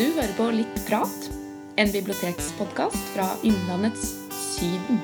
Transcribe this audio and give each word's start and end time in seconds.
Du 0.00 0.06
hører 0.16 0.30
på 0.32 0.46
Litt 0.56 0.78
prat, 0.86 1.24
en 1.76 1.90
bibliotekspodkast 1.92 3.10
fra 3.12 3.26
Innlandets 3.44 4.14
Syden. 4.32 4.96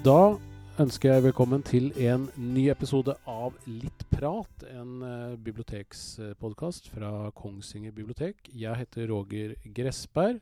Da 0.00 0.38
ønsker 0.80 1.12
jeg 1.12 1.26
velkommen 1.26 1.60
til 1.68 1.90
en 2.00 2.24
ny 2.40 2.70
episode 2.72 3.18
av 3.28 3.58
Litt 3.68 4.06
prat, 4.14 4.64
en 4.72 5.04
uh, 5.04 5.34
bibliotekspodkast 5.44 6.88
fra 6.94 7.28
Kongsvinger 7.36 7.92
bibliotek. 7.92 8.48
Jeg 8.48 8.80
heter 8.80 9.12
Roger 9.12 9.58
Gressberg. 9.76 10.40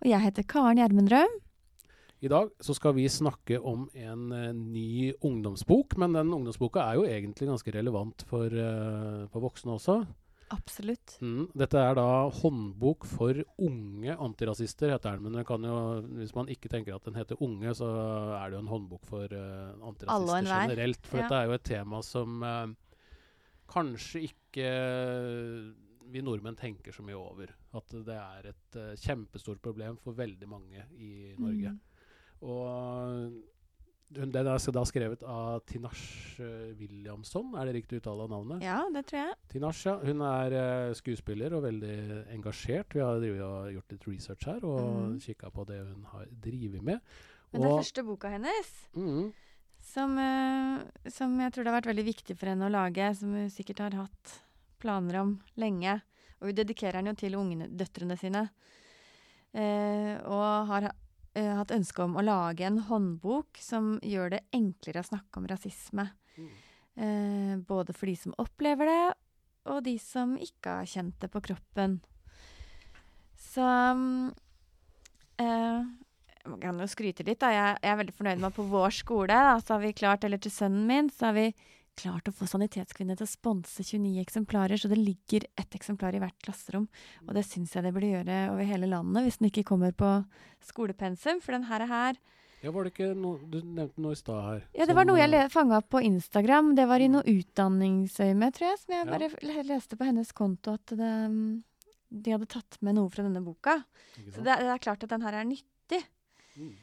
Og 0.00 0.08
jeg 0.14 0.24
heter 0.30 0.48
Karen 0.48 0.80
Gjermundrød. 0.80 1.36
I 2.18 2.28
dag 2.30 2.50
så 2.60 2.74
skal 2.74 2.96
vi 2.96 3.04
snakke 3.10 3.60
om 3.62 3.84
en 3.94 4.30
uh, 4.34 4.50
ny 4.50 5.12
ungdomsbok, 5.22 5.94
men 6.02 6.16
den 6.16 6.32
ungdomsboka 6.34 6.82
er 6.82 6.98
jo 6.98 7.04
egentlig 7.06 7.46
ganske 7.46 7.74
relevant 7.76 8.24
for, 8.26 8.50
uh, 8.50 9.28
for 9.30 9.44
voksne 9.44 9.76
også. 9.76 10.00
Absolutt. 10.50 11.18
Mm. 11.22 11.44
Dette 11.60 11.78
er 11.78 11.94
da 11.94 12.08
håndbok 12.40 13.04
for 13.06 13.38
unge 13.62 14.16
antirasister, 14.16 14.90
heter 14.94 15.14
den. 15.14 15.28
Men 15.28 15.38
den 15.38 15.46
kan 15.46 15.62
jo, 15.62 15.76
hvis 16.18 16.34
man 16.34 16.50
ikke 16.50 16.70
tenker 16.72 16.96
at 16.96 17.06
den 17.06 17.20
heter 17.20 17.38
unge, 17.44 17.74
så 17.76 17.86
er 18.40 18.48
det 18.48 18.56
jo 18.56 18.62
en 18.64 18.72
håndbok 18.72 19.06
for 19.06 19.34
uh, 19.38 19.76
antirasister 19.86 20.48
generelt. 20.48 21.04
For 21.06 21.20
ja. 21.20 21.26
dette 21.28 21.38
er 21.38 21.50
jo 21.50 21.58
et 21.58 21.68
tema 21.68 22.00
som 22.02 22.48
kanskje 23.68 24.24
ikke 24.24 24.70
vi 26.08 26.22
nordmenn 26.24 26.56
tenker 26.56 26.96
så 26.96 27.04
mye 27.04 27.20
over. 27.20 27.52
At 27.76 27.92
det 28.08 28.16
er 28.16 28.48
et 28.48 28.80
kjempestort 29.04 29.60
problem 29.62 30.00
for 30.00 30.16
veldig 30.18 30.48
mange 30.48 30.88
i 30.96 31.36
Norge. 31.36 31.76
Mm. 31.76 31.84
Og 32.44 33.32
den 34.08 34.32
er 34.32 34.46
da 34.46 34.84
skrevet 34.88 35.24
av 35.28 35.58
Tinash 35.68 36.38
Williamson, 36.78 37.50
er 37.60 37.68
det 37.68 37.74
riktig 37.76 37.98
uttale 38.00 38.24
av 38.24 38.30
navnet? 38.32 38.62
Ja, 38.64 38.78
det 38.92 39.02
tror 39.10 39.20
jeg. 39.20 39.34
Tinash, 39.52 39.82
ja. 39.84 39.96
Hun 40.00 40.22
er 40.24 40.54
uh, 40.56 40.94
skuespiller 40.96 41.56
og 41.58 41.66
veldig 41.66 41.96
engasjert. 42.32 42.96
Vi 42.96 43.02
har 43.04 43.20
gjort 43.74 43.92
litt 43.92 44.06
research 44.08 44.48
her 44.48 44.64
og 44.64 44.80
mm. 44.80 45.18
kikka 45.26 45.52
på 45.52 45.66
det 45.68 45.82
hun 45.82 46.06
har 46.14 46.30
drevet 46.46 46.86
med. 46.86 47.02
Men 47.52 47.66
er 47.68 47.76
første 47.82 48.04
boka 48.04 48.30
hennes, 48.32 48.70
mm. 48.96 49.26
som, 49.90 50.16
uh, 50.16 51.10
som, 51.12 51.34
jeg 51.44 51.52
tror 51.52 51.66
det 51.66 51.72
har 51.72 51.78
vært 51.80 51.90
veldig 51.92 52.06
viktig 52.08 52.36
for 52.38 52.52
henne 52.52 52.68
å 52.68 52.72
lage, 52.72 53.10
som 53.18 53.34
hun 53.36 53.52
sikkert 53.52 53.84
har 53.84 53.98
hatt 54.06 54.38
planer 54.80 55.20
om 55.20 55.34
lenge 55.58 55.96
Og 56.38 56.48
hun 56.48 56.54
dedikerer 56.54 57.00
den 57.00 57.10
jo 57.10 57.18
til 57.18 57.34
ungene, 57.34 57.66
døtrene 57.68 58.16
sine. 58.16 58.46
Uh, 59.52 60.16
og 60.30 60.72
har 60.72 60.88
uh, 61.38 61.54
hatt 61.60 61.74
ønske 61.74 62.02
om 62.04 62.18
å 62.18 62.24
lage 62.26 62.66
en 62.66 62.82
håndbok 62.88 63.60
som 63.62 63.96
gjør 64.02 64.34
det 64.34 64.42
enklere 64.56 65.04
å 65.04 65.08
snakke 65.08 65.40
om 65.40 65.48
rasisme. 65.50 66.08
Mm. 66.36 66.50
Uh, 66.98 67.54
både 67.68 67.94
for 67.94 68.10
de 68.10 68.16
som 68.18 68.36
opplever 68.42 68.90
det, 68.90 69.06
og 69.68 69.82
de 69.86 69.94
som 70.02 70.34
ikke 70.40 70.80
har 70.80 70.90
kjent 70.90 71.16
det 71.22 71.30
på 71.32 71.42
kroppen. 71.44 71.98
Så 73.38 73.62
um, 73.62 74.28
Jeg 75.38 76.60
kan 76.62 76.80
jo 76.80 76.88
skryte 76.90 77.26
litt. 77.26 77.40
da. 77.42 77.52
Jeg, 77.52 77.78
jeg, 77.82 77.90
er 77.92 78.00
veldig 78.00 78.16
fornøyd 78.16 78.40
med 78.40 78.48
at 78.50 78.56
på 78.56 78.66
vår 78.70 78.94
skole 78.96 79.34
da, 79.34 79.58
så 79.62 79.76
har 79.76 79.84
vi 79.84 79.96
klart, 79.96 80.24
eller 80.24 80.40
til 80.42 80.54
sønnen 80.54 80.86
min, 80.88 81.10
så 81.12 81.30
har 81.30 81.36
vi 81.36 81.48
klart 81.98 82.30
å 82.30 82.34
få 82.34 82.46
Sanitetskvinnene 82.48 83.18
til 83.18 83.26
å 83.26 83.30
sponse 83.30 83.84
29 83.84 84.22
eksemplarer, 84.22 84.80
så 84.80 84.90
det 84.90 85.00
ligger 85.00 85.46
ett 85.58 85.76
eksemplar 85.76 86.16
i 86.16 86.22
hvert 86.22 86.38
klasserom. 86.44 86.86
Og 87.26 87.34
det 87.36 87.44
syns 87.48 87.74
jeg 87.74 87.84
det 87.84 87.92
burde 87.96 88.12
gjøre 88.12 88.40
over 88.52 88.68
hele 88.68 88.90
landet, 88.90 89.26
hvis 89.26 89.40
den 89.40 89.50
ikke 89.50 89.66
kommer 89.72 89.94
på 89.96 90.12
skolepensum. 90.70 91.42
For 91.44 91.56
den 91.56 91.68
her 91.68 91.84
er 91.84 91.92
her. 91.92 92.20
Ja, 92.58 92.72
var 92.74 92.86
det 92.86 92.90
ikke 92.90 93.12
noe 93.14 93.38
Du 93.46 93.60
nevnte 93.62 94.02
noe 94.02 94.16
i 94.16 94.18
stad 94.18 94.40
her. 94.42 94.64
Ja, 94.74 94.86
det 94.88 94.96
var 94.98 95.06
noe 95.06 95.20
jeg 95.20 95.50
fanga 95.52 95.78
opp 95.78 95.90
på 95.94 96.02
Instagram. 96.02 96.72
Det 96.78 96.88
var 96.90 97.02
i 97.02 97.10
noe 97.12 97.22
utdanningsøyemed, 97.22 98.56
tror 98.56 98.70
jeg, 98.72 98.80
som 98.82 98.96
jeg 98.96 99.08
bare 99.12 99.30
ja. 99.30 99.64
leste 99.68 99.98
på 99.98 100.08
hennes 100.08 100.32
konto 100.34 100.74
at 100.78 100.96
det, 100.98 101.12
de 102.08 102.34
hadde 102.34 102.50
tatt 102.50 102.80
med 102.82 102.98
noe 102.98 103.12
fra 103.12 103.26
denne 103.26 103.44
boka. 103.44 103.78
Så 104.16 104.42
det, 104.42 104.58
det, 104.64 104.72
er 104.74 104.82
klart 104.82 105.06
at 105.06 105.14
den 105.14 105.24
her 105.26 105.38
er 105.38 105.46
nyttig. 105.46 106.02
Mm. 106.58 106.74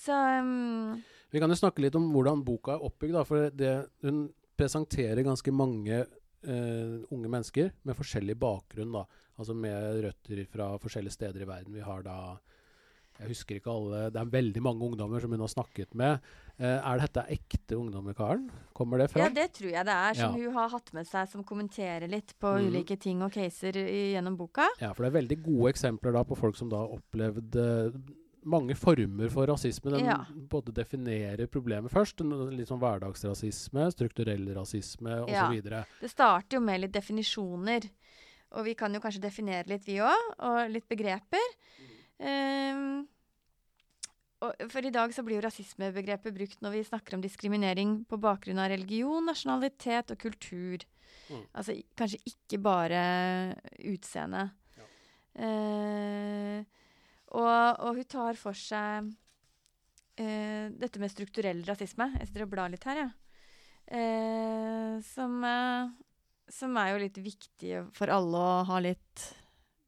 Så 0.00 0.16
um, 0.42 0.98
Vi 1.30 1.42
kan 1.42 1.52
jo 1.52 1.58
snakke 1.58 1.84
litt 1.84 1.98
om 1.98 2.10
hvordan 2.14 2.42
boka 2.46 2.74
er 2.74 2.86
oppbygd. 2.90 3.14
Da, 3.20 3.24
for 3.28 3.54
det, 3.54 3.74
hun 4.06 4.24
presenterer 4.60 5.24
ganske 5.26 5.54
mange 5.54 6.04
uh, 6.04 6.96
unge 7.10 7.32
mennesker 7.32 7.72
med 7.88 7.98
forskjellig 7.98 8.36
bakgrunn. 8.40 8.94
Da. 8.94 9.04
Altså 9.40 9.56
med 9.56 10.04
røtter 10.04 10.44
fra 10.52 10.74
forskjellige 10.82 11.16
steder 11.16 11.44
i 11.44 11.48
verden. 11.48 11.76
Vi 11.76 11.84
har 11.84 12.04
da 12.06 12.20
jeg 13.20 13.34
husker 13.34 13.58
ikke 13.58 13.72
alle, 13.72 13.98
Det 14.08 14.16
er 14.16 14.28
veldig 14.32 14.62
mange 14.64 14.86
ungdommer 14.86 15.20
som 15.20 15.32
hun 15.34 15.42
har 15.44 15.50
snakket 15.52 15.92
med. 15.98 16.22
Uh, 16.56 16.78
er 16.78 17.02
dette 17.02 17.24
ekte 17.34 17.76
ungdommer, 17.76 18.16
Karen? 18.16 18.46
Kommer 18.76 19.02
det 19.02 19.10
fra? 19.12 19.26
Ja, 19.26 19.28
det 19.28 19.50
tror 19.58 19.68
jeg 19.74 19.84
det 19.84 19.96
er. 19.96 20.14
Som 20.16 20.38
ja. 20.38 20.46
hun 20.46 20.56
har 20.56 20.70
hatt 20.72 20.88
med 20.96 21.08
seg, 21.08 21.28
som 21.28 21.44
kommenterer 21.44 22.08
litt 22.08 22.32
på 22.40 22.54
mm. 22.54 22.70
ulike 22.70 22.96
ting 23.00 23.20
og 23.26 23.32
caser 23.34 23.76
i, 23.82 24.14
gjennom 24.14 24.38
boka. 24.40 24.70
Ja, 24.80 24.94
for 24.94 25.04
det 25.04 25.10
er 25.10 25.18
veldig 25.20 25.40
gode 25.44 25.74
eksempler 25.74 26.16
da 26.16 26.24
på 26.24 26.38
folk 26.38 26.56
som 26.56 26.72
da 26.72 26.80
opplevde 26.96 27.66
uh, 27.92 28.00
mange 28.48 28.74
former 28.78 29.30
for 29.32 29.50
rasisme. 29.50 29.92
Den 29.94 30.08
ja. 30.08 30.18
både 30.50 30.72
definerer 30.74 31.50
problemet 31.50 31.92
først. 31.92 32.22
Litt 32.54 32.70
sånn 32.70 32.80
hverdagsrasisme, 32.82 33.86
strukturell 33.94 34.48
rasisme 34.56 35.20
osv. 35.26 35.60
Ja. 35.60 35.84
Det 36.00 36.10
starter 36.12 36.58
jo 36.58 36.64
med 36.64 36.84
litt 36.84 36.94
definisjoner. 36.96 37.88
Og 38.58 38.66
vi 38.66 38.74
kan 38.78 38.94
jo 38.94 39.02
kanskje 39.02 39.22
definere 39.22 39.68
litt, 39.70 39.86
vi 39.86 40.00
òg. 40.02 40.28
Og 40.46 40.60
litt 40.72 40.88
begreper. 40.90 41.52
Um, 42.20 43.04
og 44.40 44.64
for 44.72 44.84
i 44.84 44.92
dag 44.92 45.12
så 45.12 45.22
blir 45.24 45.36
jo 45.36 45.44
rasismebegrepet 45.44 46.34
brukt 46.36 46.62
når 46.64 46.78
vi 46.78 46.86
snakker 46.88 47.16
om 47.16 47.22
diskriminering 47.24 48.00
på 48.08 48.18
bakgrunn 48.20 48.60
av 48.62 48.70
religion, 48.72 49.28
nasjonalitet 49.28 50.14
og 50.14 50.20
kultur. 50.22 50.86
Mm. 51.28 51.44
Altså 51.52 51.76
kanskje 51.98 52.22
ikke 52.32 52.60
bare 52.64 53.00
utseende. 53.92 54.48
Ja. 54.80 54.88
Uh, 55.44 56.79
og, 57.30 57.80
og, 57.80 57.98
hun 57.98 58.08
tar 58.10 58.38
for 58.38 58.56
seg 58.58 59.10
uh, 59.10 60.66
dette 60.80 61.02
med 61.02 61.12
strukturell 61.12 61.62
rasisme. 61.68 62.10
Jeg 62.18 62.30
sitter 62.30 62.46
og 62.46 62.54
blar 62.54 62.72
litt 62.72 62.86
her, 62.88 63.04
jeg. 63.04 63.10
Ja. 63.10 63.16
Uh, 63.90 64.98
som, 65.02 65.40
uh, 65.42 65.90
som, 66.50 66.76
er 66.78 66.92
jo 66.92 67.02
litt 67.02 67.16
viktig 67.22 67.84
for 67.96 68.12
alle 68.14 68.38
å 68.38 68.64
ha 68.68 68.82
litt 68.82 69.24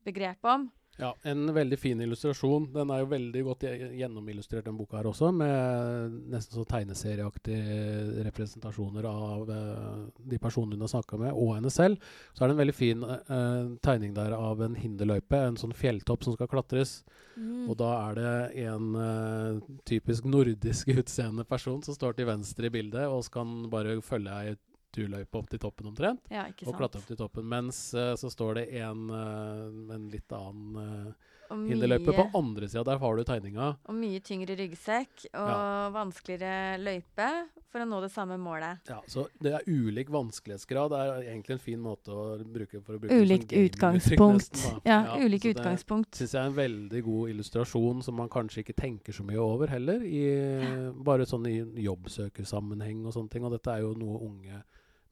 begrep 0.07 0.43
om. 0.51 0.67
Ja, 1.01 1.17
en 1.23 1.55
veldig 1.55 1.79
fin 1.81 2.01
illustrasjon. 2.01 2.67
Den 2.73 2.91
er 2.93 3.01
jo 3.01 3.09
veldig 3.09 3.43
godt 3.47 3.65
gjennomillustrert, 3.97 4.67
den 4.67 4.77
boka 4.77 4.99
her 4.99 5.09
også, 5.09 5.31
med 5.33 6.19
nesten 6.31 6.59
sånn 6.59 6.69
tegneserieaktige 6.69 8.25
representasjoner 8.27 9.09
av 9.09 9.49
uh, 9.49 10.03
de 10.21 10.41
personene 10.43 10.77
hun 10.77 10.85
har 10.85 10.93
snakka 10.93 11.21
med, 11.23 11.33
og 11.33 11.55
henne 11.57 11.73
selv. 11.73 12.03
Så 12.37 12.45
er 12.45 12.51
det 12.51 12.57
en 12.57 12.61
veldig 12.61 12.77
fin 12.77 13.07
uh, 13.09 13.73
tegning 13.85 14.13
der 14.19 14.37
av 14.37 14.61
en 14.67 14.77
hinderløype, 14.77 15.41
en 15.41 15.57
sånn 15.61 15.73
fjelltopp 15.77 16.27
som 16.27 16.37
skal 16.37 16.51
klatres. 16.53 16.99
Mm. 17.39 17.71
Og 17.73 17.79
da 17.81 17.95
er 18.11 18.21
det 18.21 18.67
en 18.67 18.93
uh, 18.93 19.79
typisk 19.89 20.29
nordisk 20.29 20.93
utseende 21.01 21.49
person 21.49 21.81
som 21.87 21.97
står 21.97 22.21
til 22.21 22.29
venstre 22.29 22.69
i 22.69 22.75
bildet, 22.77 23.09
og 23.09 23.25
skal 23.31 23.65
bare 23.73 23.97
følge 24.05 24.43
ei 24.43 24.55
turløype 24.93 25.39
opp 25.39 25.51
til 25.51 25.63
toppen 25.63 25.91
omtrent. 25.93 26.31
Ja, 26.33 26.47
og 26.49 26.77
klatre 26.79 27.01
opp 27.01 27.09
til 27.09 27.19
toppen. 27.21 27.49
Mens 27.49 27.83
uh, 27.97 28.15
så 28.21 28.31
står 28.33 28.61
det 28.61 28.67
en 28.83 29.09
uh, 29.11 29.95
en 29.97 30.09
litt 30.13 30.33
annen 30.37 30.77
uh, 31.09 31.31
hinderløype 31.53 32.15
på 32.17 32.29
andre 32.39 32.69
sida. 32.69 32.85
Der 32.85 33.01
har 33.03 33.17
du 33.17 33.25
tegninga. 33.29 33.73
Og 33.89 33.97
mye 33.97 34.21
tyngre 34.25 34.57
ryggsekk 34.57 35.27
og 35.33 35.51
Ja. 35.53 35.91
vanskeligere 35.93 36.79
løype 36.81 37.29
for 37.73 37.85
å 37.85 37.89
nå 37.89 38.01
det 38.05 38.11
samme 38.13 38.39
målet. 38.41 38.81
Ja, 38.89 39.01
så 39.09 39.27
det 39.41 39.53
er 39.57 39.67
ulik 39.67 40.11
vanskelighetsgrad. 40.13 40.93
Det 40.93 41.01
er 41.01 41.31
egentlig 41.33 41.57
en 41.57 41.63
fin 41.63 41.81
måte 41.81 42.13
å 42.13 42.25
bruke 42.41 42.81
for 42.81 42.97
å 42.97 43.03
bruke 43.03 43.17
Ulikt 43.21 43.53
sånn 43.53 43.69
utgangspunkt. 43.69 44.53
nesten, 44.53 44.81
ja, 44.85 44.99
Ja, 45.05 45.17
ulik 45.21 45.45
utgangspunkt. 45.53 46.11
Det 46.13 46.23
syns 46.23 46.33
jeg 46.37 46.43
er 46.43 46.51
en 46.53 46.61
veldig 46.61 47.05
god 47.05 47.31
illustrasjon 47.35 48.03
som 48.03 48.17
man 48.17 48.29
kanskje 48.29 48.65
ikke 48.65 48.77
tenker 48.77 49.13
så 49.13 49.25
mye 49.25 49.41
over 49.41 49.67
heller. 49.69 50.05
I, 50.05 50.93
bare 51.03 51.27
sånn 51.29 51.47
i 51.49 51.85
jobbsøkersammenheng 51.85 53.05
og 53.07 53.13
sånne 53.13 53.31
ting. 53.31 53.45
Og 53.45 53.53
dette 53.53 53.73
er 53.73 53.85
jo 53.85 53.95
noe 53.95 54.21
unge 54.21 54.63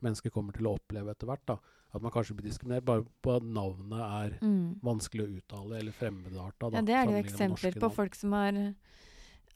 mennesker 0.02 0.30
kommer 0.30 0.52
til 0.56 0.64
å 0.66 0.76
oppleve 0.78 1.10
etter 1.10 1.26
hvert. 1.26 1.44
da. 1.46 1.58
At 1.94 2.02
man 2.02 2.12
kanskje 2.12 2.36
blir 2.36 2.46
diskriminert 2.50 2.84
bare 2.84 3.04
på 3.22 3.36
at 3.36 3.42
navnet 3.42 4.00
er 4.00 4.38
Mm. 4.40 4.80
vanskelig 4.80 5.26
å 5.26 5.36
uttale, 5.40 5.78
eller 5.80 5.92
fremmedarta. 5.92 6.70
da, 6.70 6.76
Ja, 6.78 6.82
det 6.82 6.94
er 6.94 7.06
jo 7.06 7.22
eksempler 7.22 7.72
på 7.74 7.80
navn. 7.88 7.94
folk 7.94 8.14
som 8.14 8.32
har 8.32 8.74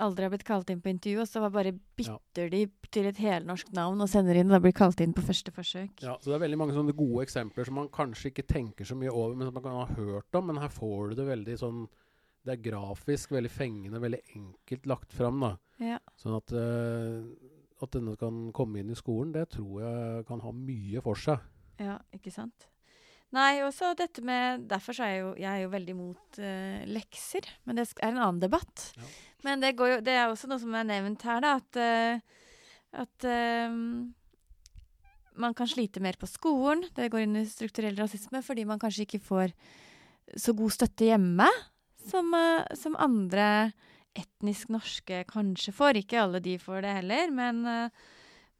aldri 0.00 0.24
har 0.24 0.30
blitt 0.30 0.44
kalt 0.44 0.68
inn 0.70 0.80
på 0.82 0.90
intervju, 0.90 1.20
og 1.20 1.28
så 1.28 1.52
bare 1.52 1.72
bytter 1.96 2.50
de 2.50 2.66
til 2.90 3.06
et 3.06 3.16
helnorsk 3.16 3.72
navn 3.72 4.00
og 4.02 4.08
sender 4.08 4.34
inn, 4.34 4.50
og 4.50 4.56
da 4.56 4.58
blir 4.58 4.72
kalt 4.74 5.00
inn 5.00 5.14
på 5.14 5.22
første 5.22 5.52
forsøk. 5.54 6.02
Ja, 6.02 6.16
så 6.18 6.24
Det 6.32 6.34
er 6.42 6.48
veldig 6.48 6.58
mange 6.58 6.74
sånne 6.74 6.96
gode 6.96 7.24
eksempler 7.24 7.64
som 7.64 7.74
man 7.74 7.88
kanskje 7.88 8.32
ikke 8.32 8.46
tenker 8.46 8.84
så 8.84 8.96
mye 8.96 9.12
over, 9.12 9.36
men 9.36 9.46
som 9.46 9.54
man 9.54 9.62
kan 9.62 9.72
ha 9.72 9.86
hørt 9.94 10.34
om. 10.34 10.46
Men 10.46 10.56
her 10.56 10.68
får 10.68 11.10
du 11.10 11.14
det 11.14 11.26
veldig 11.38 11.58
sånn 11.58 11.88
Det 12.46 12.58
er 12.66 12.70
grafisk 12.70 13.30
veldig 13.30 13.48
fengende, 13.50 13.98
veldig 13.98 14.20
enkelt 14.36 14.82
lagt 14.84 15.10
fram. 15.12 15.40
da. 15.40 15.56
Ja. 15.80 15.98
Sånn 16.18 16.36
at, 16.36 16.52
uh, 16.52 17.24
at 17.82 17.96
denne 17.96 18.14
kan 18.20 18.46
komme 18.54 18.80
inn 18.80 18.92
i 18.92 18.98
skolen, 18.98 19.32
det 19.34 19.48
tror 19.56 19.82
jeg 19.82 20.28
kan 20.28 20.42
ha 20.44 20.52
mye 20.54 21.02
for 21.04 21.18
seg. 21.18 21.42
Ja, 21.82 21.98
ikke 22.14 22.30
sant? 22.30 22.68
Nei, 23.34 23.64
også 23.66 23.94
dette 23.98 24.22
med 24.22 24.66
Derfor 24.70 24.94
så 24.94 25.06
er 25.06 25.14
jeg 25.14 25.22
jo, 25.24 25.30
jeg 25.40 25.50
er 25.50 25.62
jo 25.64 25.70
veldig 25.72 25.94
imot 25.94 26.38
uh, 26.38 26.82
lekser. 26.86 27.48
Men 27.66 27.78
det 27.78 27.88
er 27.96 28.12
en 28.12 28.20
annen 28.20 28.42
debatt. 28.42 28.90
Ja. 28.98 29.08
Men 29.46 29.64
det, 29.64 29.74
går 29.78 29.96
jo, 29.96 30.02
det 30.06 30.14
er 30.14 30.28
også 30.28 30.48
noe 30.50 30.62
som 30.62 30.74
er 30.78 30.86
nevnt 30.88 31.24
her, 31.26 31.42
da. 31.42 31.56
At, 31.58 31.80
uh, 31.80 32.44
At 33.04 33.26
eh, 33.26 33.74
man 35.34 35.56
kan 35.58 35.66
slite 35.66 35.98
mer 36.04 36.14
på 36.20 36.28
skolen. 36.30 36.84
Det 36.94 37.10
går 37.10 37.24
inn 37.24 37.40
i 37.40 37.48
strukturell 37.50 37.98
rasisme 37.98 38.38
fordi 38.44 38.66
man 38.68 38.78
kanskje 38.82 39.08
ikke 39.08 39.24
får 39.24 39.54
så 40.40 40.54
god 40.56 40.72
støtte 40.72 41.08
hjemme 41.10 41.48
som, 42.06 42.30
uh, 42.38 42.62
som 42.78 42.94
andre 43.02 43.72
etnisk 44.18 44.70
norske 44.72 45.22
kanskje 45.30 45.74
får. 45.74 46.00
Ikke 46.00 46.20
alle 46.22 46.40
de 46.42 46.56
får 46.60 46.84
det 46.84 46.96
heller, 46.98 47.32
men, 47.34 47.62
eh, 47.66 48.10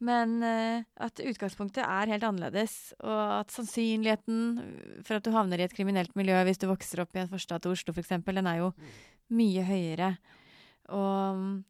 men 0.05 0.35
eh, 0.43 0.87
at 1.01 1.21
utgangspunktet 1.23 1.83
er 1.85 2.11
helt 2.13 2.27
annerledes. 2.27 2.93
Og 3.01 3.21
at 3.41 3.53
sannsynligheten 3.55 5.03
for 5.07 5.19
at 5.19 5.25
du 5.25 5.31
havner 5.35 5.61
i 5.61 5.67
et 5.67 5.75
kriminelt 5.75 6.15
miljø 6.19 6.37
hvis 6.47 6.61
du 6.61 6.67
vokser 6.71 7.03
opp 7.03 7.15
i 7.15 7.23
en 7.23 7.31
forstad 7.31 7.63
til 7.63 7.75
Oslo 7.75 7.95
f.eks., 7.95 8.17
den 8.25 8.51
er 8.51 8.61
jo 8.63 8.73
mye 9.35 9.63
høyere. 9.65 10.15
Og 10.93 11.63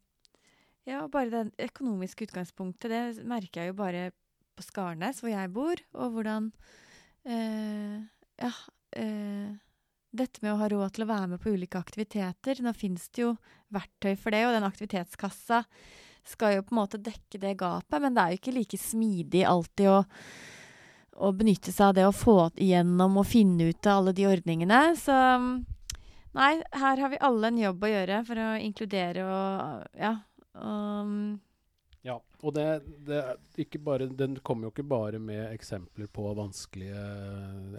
ja, 0.85 1.05
bare 1.09 1.31
det 1.31 1.69
økonomiske 1.69 2.27
utgangspunktet, 2.27 2.91
det 2.91 3.25
merker 3.25 3.63
jeg 3.63 3.73
jo 3.73 3.79
bare 3.79 4.09
på 4.55 4.63
Skarnes, 4.63 5.19
hvor 5.21 5.31
jeg 5.31 5.51
bor, 5.53 5.79
og 5.93 6.15
hvordan 6.15 6.51
øh, 7.27 8.01
Ja. 8.35 8.51
Eh, 8.95 9.55
dette 10.17 10.41
med 10.44 10.53
å 10.53 10.59
ha 10.62 10.69
råd 10.71 10.95
til 10.95 11.06
å 11.06 11.12
være 11.12 11.29
med 11.33 11.41
på 11.44 11.53
ulike 11.56 11.79
aktiviteter. 11.79 12.62
Nå 12.63 12.73
fins 12.77 13.07
det 13.13 13.23
jo 13.25 13.35
verktøy 13.75 14.15
for 14.19 14.35
det, 14.35 14.45
og 14.47 14.56
den 14.56 14.67
aktivitetskassa 14.67 15.63
skal 16.25 16.56
jo 16.56 16.65
på 16.65 16.73
en 16.73 16.81
måte 16.81 17.01
dekke 17.01 17.39
det 17.41 17.53
gapet, 17.59 18.00
men 18.01 18.15
det 18.15 18.23
er 18.23 18.33
jo 18.33 18.39
ikke 18.39 18.56
like 18.56 18.79
smidig 18.81 19.44
alltid 19.45 19.91
å, 19.91 20.00
å 21.21 21.31
benytte 21.38 21.73
seg 21.73 21.91
av 21.91 21.97
det 22.00 22.07
å 22.07 22.15
få 22.15 22.38
igjennom 22.56 23.19
og 23.21 23.27
finne 23.29 23.69
ut 23.69 23.89
av 23.89 24.01
alle 24.01 24.15
de 24.17 24.25
ordningene. 24.29 24.79
Så 24.97 25.15
nei, 26.35 26.53
her 26.81 27.03
har 27.03 27.13
vi 27.13 27.21
alle 27.21 27.51
en 27.51 27.61
jobb 27.61 27.85
å 27.85 27.91
gjøre 27.94 28.23
for 28.27 28.41
å 28.41 28.47
inkludere 28.57 29.27
og 29.27 30.01
ja. 30.01 30.15
Ja, 32.06 32.19
og 32.46 32.54
det, 32.54 32.66
det, 33.07 33.22
bare, 33.81 34.06
den 34.13 34.38
kommer 34.46 34.68
jo 34.68 34.74
ikke 34.75 34.86
bare 34.86 35.18
med 35.19 35.48
eksempler 35.56 36.06
på 36.13 36.28
vanskelige 36.38 37.02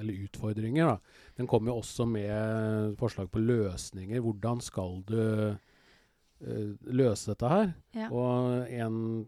eller 0.00 0.24
utfordringer. 0.26 0.96
Da. 0.96 1.22
Den 1.38 1.46
kommer 1.50 1.70
jo 1.70 1.78
også 1.78 2.08
med 2.10 2.96
forslag 2.98 3.30
på 3.30 3.42
løsninger. 3.44 4.18
Hvordan 4.24 4.60
skal 4.66 4.98
du 5.06 5.20
uh, 5.54 6.74
løse 6.90 7.30
dette 7.30 7.52
her? 7.54 7.72
ja. 7.94 8.10
Og 8.10 8.66
en 8.66 9.26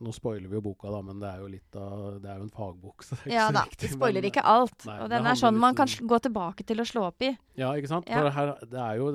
Nå 0.00 0.14
spoiler 0.16 0.48
vi 0.48 0.56
jo 0.56 0.62
boka, 0.64 0.88
da, 0.88 1.02
men 1.04 1.18
det 1.20 1.28
er 1.28 1.40
jo 1.42 1.48
litt 1.52 1.76
av 1.76 2.04
Det 2.22 2.28
er 2.32 2.38
jo 2.40 2.44
en 2.46 2.52
fagbok. 2.54 3.02
Så 3.04 3.18
det 3.18 3.20
er 3.20 3.26
ikke 3.26 3.34
ja 3.34 3.48
så 3.50 3.52
da, 3.52 3.64
riktig. 3.66 3.82
vi 3.82 3.96
spoiler 3.98 4.22
men- 4.22 4.28
ikke 4.30 4.44
alt. 4.48 4.86
Nei, 4.88 4.94
og 4.96 5.10
den 5.12 5.26
er 5.28 5.36
sånn 5.36 5.58
man 5.60 5.76
kan 5.76 5.92
gå 6.12 6.18
tilbake 6.24 6.64
til 6.64 6.80
å 6.80 6.86
slå 6.88 7.02
opp 7.10 7.26
i. 7.26 7.28
Ja, 7.60 7.74
ikke 7.76 7.90
sant? 7.90 8.08
Ja. 8.08 8.22
For 8.22 8.32
her, 8.32 8.54
det 8.70 8.80
er 8.80 8.96
jo, 8.96 9.10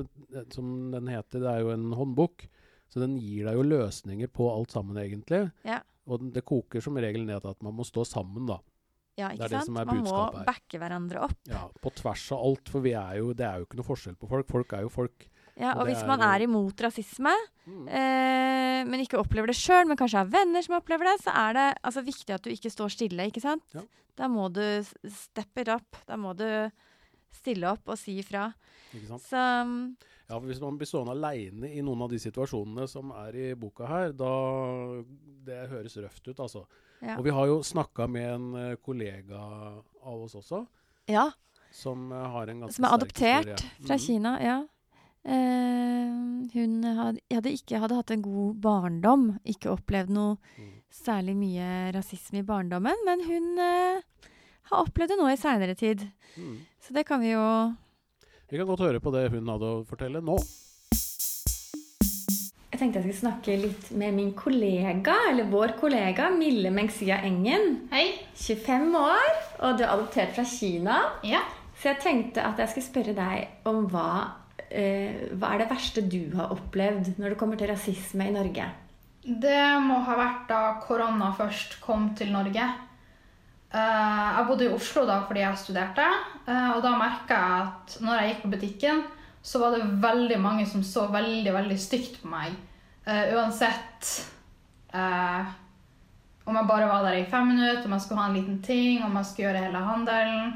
som 0.54 0.92
den 0.94 1.10
heter, 1.10 1.42
det 1.42 1.50
er 1.56 1.66
jo 1.66 1.72
en 1.74 1.88
håndbok. 1.98 2.46
Så 2.96 3.02
den 3.04 3.18
gir 3.20 3.44
deg 3.50 3.58
jo 3.58 3.64
løsninger 3.68 4.30
på 4.32 4.48
alt 4.48 4.72
sammen, 4.72 4.96
egentlig. 4.96 5.52
Ja. 5.68 5.82
Og 6.08 6.22
den- 6.22 6.32
det 6.32 6.46
koker 6.46 6.82
som 6.82 6.96
regel 6.96 7.26
ned 7.26 7.42
til 7.44 7.50
at 7.52 7.62
man 7.62 7.74
må 7.76 7.84
stå 7.84 8.06
sammen, 8.08 8.46
da. 8.48 8.60
Ja, 9.18 9.28
Det 9.30 9.36
ikke 9.40 9.44
er 9.46 9.48
det 9.50 9.58
sant? 9.60 9.66
som 9.66 9.78
er 9.78 9.86
Man 9.86 10.04
må 10.04 10.46
backe 10.46 10.80
hverandre 10.80 11.22
opp. 11.24 11.38
Ja, 11.48 11.68
På 11.82 11.92
tvers 11.94 12.32
av 12.32 12.40
alt, 12.40 12.70
for 12.70 12.80
vi 12.82 12.92
er 12.94 13.18
jo, 13.18 13.34
det 13.34 13.46
er 13.46 13.60
jo 13.60 13.66
ikke 13.66 13.76
noe 13.76 13.86
forskjell 13.96 14.16
på 14.18 14.28
folk. 14.30 14.48
Folk 14.48 14.74
er 14.74 14.82
jo 14.84 14.90
folk. 14.90 15.28
Ja, 15.58 15.72
Og 15.74 15.82
og 15.82 15.88
hvis 15.88 16.02
er 16.04 16.08
man 16.08 16.20
er 16.22 16.40
imot 16.44 16.76
rasisme, 16.84 17.34
Mm. 17.68 17.88
eh, 17.88 18.84
men 18.84 19.00
ikke 19.00 19.18
opplever 19.20 19.48
det 19.48 19.56
sjøl, 19.56 19.88
men 19.88 19.96
kanskje 19.98 20.18
har 20.20 20.26
venner 20.26 20.62
som 20.62 20.76
opplever 20.80 21.04
det, 21.06 21.22
så 21.24 21.32
er 21.34 21.54
det 21.54 21.78
altså, 21.84 22.04
viktig 22.04 22.34
at 22.34 22.42
du 22.44 22.50
ikke 22.50 22.72
står 22.72 22.90
stille, 22.92 23.28
ikke 23.32 23.42
sant? 23.42 23.64
Ja. 23.74 23.82
Da 24.18 24.28
må 24.28 24.52
du 24.52 24.62
steppe 24.84 25.10
step 25.12 25.58
it 25.60 25.68
up. 25.70 25.96
Da 26.08 26.16
må 26.18 26.36
du 26.36 26.72
stille 27.36 27.70
opp 27.72 27.92
og 27.94 28.00
si 28.00 28.18
ifra. 28.24 28.50
Så 29.20 29.40
um, 29.66 29.96
Ja, 30.26 30.40
for 30.40 30.48
Hvis 30.50 30.62
man 30.62 30.78
blir 30.80 30.90
stående 30.90 31.14
aleine 31.14 31.70
i 31.70 31.84
noen 31.86 32.02
av 32.06 32.10
de 32.10 32.20
situasjonene 32.22 32.88
som 32.90 33.12
er 33.14 33.36
i 33.38 33.48
boka 33.60 33.86
her, 33.90 34.14
da 34.18 34.32
Det 35.46 35.60
høres 35.70 35.98
røft 36.02 36.26
ut, 36.28 36.40
altså. 36.40 36.66
ja. 37.02 37.18
Og 37.20 37.26
vi 37.28 37.34
har 37.36 37.50
jo 37.52 37.60
snakka 37.62 38.08
med 38.10 38.30
en 38.32 38.48
eh, 38.62 38.78
kollega 38.82 39.42
av 40.06 40.24
oss 40.24 40.34
også, 40.40 40.64
ja. 41.12 41.28
som 41.70 42.08
eh, 42.12 42.30
har 42.34 42.50
en 42.50 42.64
ganske 42.66 42.78
Som 42.80 42.88
er 42.88 42.96
adoptert 42.98 43.52
historie. 43.52 43.86
fra 43.86 44.00
mm. 44.00 44.06
Kina, 44.08 44.34
ja. 44.42 44.58
Uh, 45.26 46.46
hun 46.54 46.84
hadde, 46.86 47.22
hadde 47.34 47.54
ikke 47.58 47.80
hadde 47.82 47.96
hatt 47.98 48.12
en 48.14 48.22
god 48.22 48.60
barndom, 48.62 49.24
ikke 49.46 49.72
opplevd 49.74 50.12
noe 50.14 50.36
Mm. 50.58 50.74
særlig 50.94 51.34
mye 51.36 51.70
rasisme 51.96 52.40
i 52.40 52.46
barndommen, 52.46 53.06
men 53.06 53.24
hun 53.26 53.60
eh, 53.60 54.02
har 54.70 54.84
opplevd 54.84 55.14
det 55.14 55.18
nå 55.22 55.32
i 55.32 55.40
seinere 55.40 55.76
tid. 55.78 56.06
Mm. 56.36 56.60
Så 56.82 56.94
det 56.96 57.06
kan 57.08 57.22
vi 57.22 57.34
jo 57.34 57.48
Vi 58.50 58.60
kan 58.60 58.68
godt 58.68 58.86
høre 58.86 59.02
på 59.02 59.14
det 59.16 59.30
hun 59.34 59.50
hadde 59.50 59.74
å 59.80 59.84
fortelle 59.88 60.22
nå. 60.22 60.38
Jeg 62.76 62.82
tenkte 62.82 63.00
jeg 63.00 63.06
skulle 63.06 63.22
snakke 63.22 63.54
litt 63.56 63.92
med 63.96 64.18
min 64.18 64.34
kollega, 64.36 65.14
eller 65.30 65.48
vår 65.48 65.78
kollega, 65.80 66.28
Mille 66.36 66.74
Mengsia 66.76 67.22
Engen. 67.24 67.86
Hei. 67.94 68.10
25 68.36 68.98
år, 69.00 69.30
og 69.64 69.78
du 69.78 69.86
er 69.86 69.94
adoptert 69.94 70.36
fra 70.36 70.44
Kina. 70.44 70.98
Ja. 71.24 71.40
Så 71.80 71.94
jeg 71.94 72.02
tenkte 72.04 72.44
at 72.44 72.60
jeg 72.60 72.74
skulle 72.74 72.90
spørre 72.90 73.16
deg 73.16 73.70
om 73.72 73.88
hva, 73.94 74.10
eh, 74.68 75.32
hva 75.40 75.54
er 75.54 75.64
det 75.64 75.70
verste 75.72 76.04
du 76.04 76.36
har 76.36 76.52
opplevd 76.52 77.14
når 77.16 77.32
det 77.32 77.40
kommer 77.40 77.56
til 77.60 77.72
rasisme 77.72 78.28
i 78.28 78.36
Norge? 78.36 78.68
Det 79.26 79.64
må 79.88 80.02
ha 80.06 80.20
vært 80.20 80.44
da 80.52 80.62
korona 80.84 81.32
først 81.34 81.80
kom 81.82 82.12
til 82.20 82.36
Norge. 82.36 82.68
Eh, 83.76 84.28
jeg 84.38 84.48
bodde 84.48 84.68
i 84.70 84.72
Oslo 84.72 85.04
da 85.08 85.18
fordi 85.28 85.42
jeg 85.44 85.60
studerte, 85.60 86.06
eh, 86.48 86.70
og 86.76 86.80
da 86.86 86.94
merka 86.96 87.40
jeg 87.40 87.66
at 87.66 87.98
når 88.06 88.22
jeg 88.22 88.30
gikk 88.30 88.46
på 88.46 88.52
butikken, 88.54 89.02
så 89.46 89.60
var 89.62 89.76
det 89.76 89.90
veldig 90.02 90.38
mange 90.42 90.66
som 90.70 90.84
så 90.86 91.10
veldig, 91.12 91.52
veldig 91.54 91.78
stygt 91.80 92.22
på 92.22 92.32
meg. 92.32 92.56
Eh, 93.06 93.36
uansett 93.36 94.14
om 94.96 96.56
jeg 96.56 96.68
bare 96.70 96.88
var 96.88 97.04
der 97.04 97.18
i 97.20 97.28
fem 97.28 97.50
minutter, 97.52 97.84
om 97.86 97.94
jeg 97.98 98.04
skulle 98.06 98.22
ha 98.22 98.30
en 98.30 98.38
liten 98.38 98.62
ting, 98.64 99.04
om 99.04 99.18
jeg 99.20 99.28
skulle 99.28 99.50
gjøre 99.50 99.64
hele 99.66 99.82
handelen. 99.84 100.54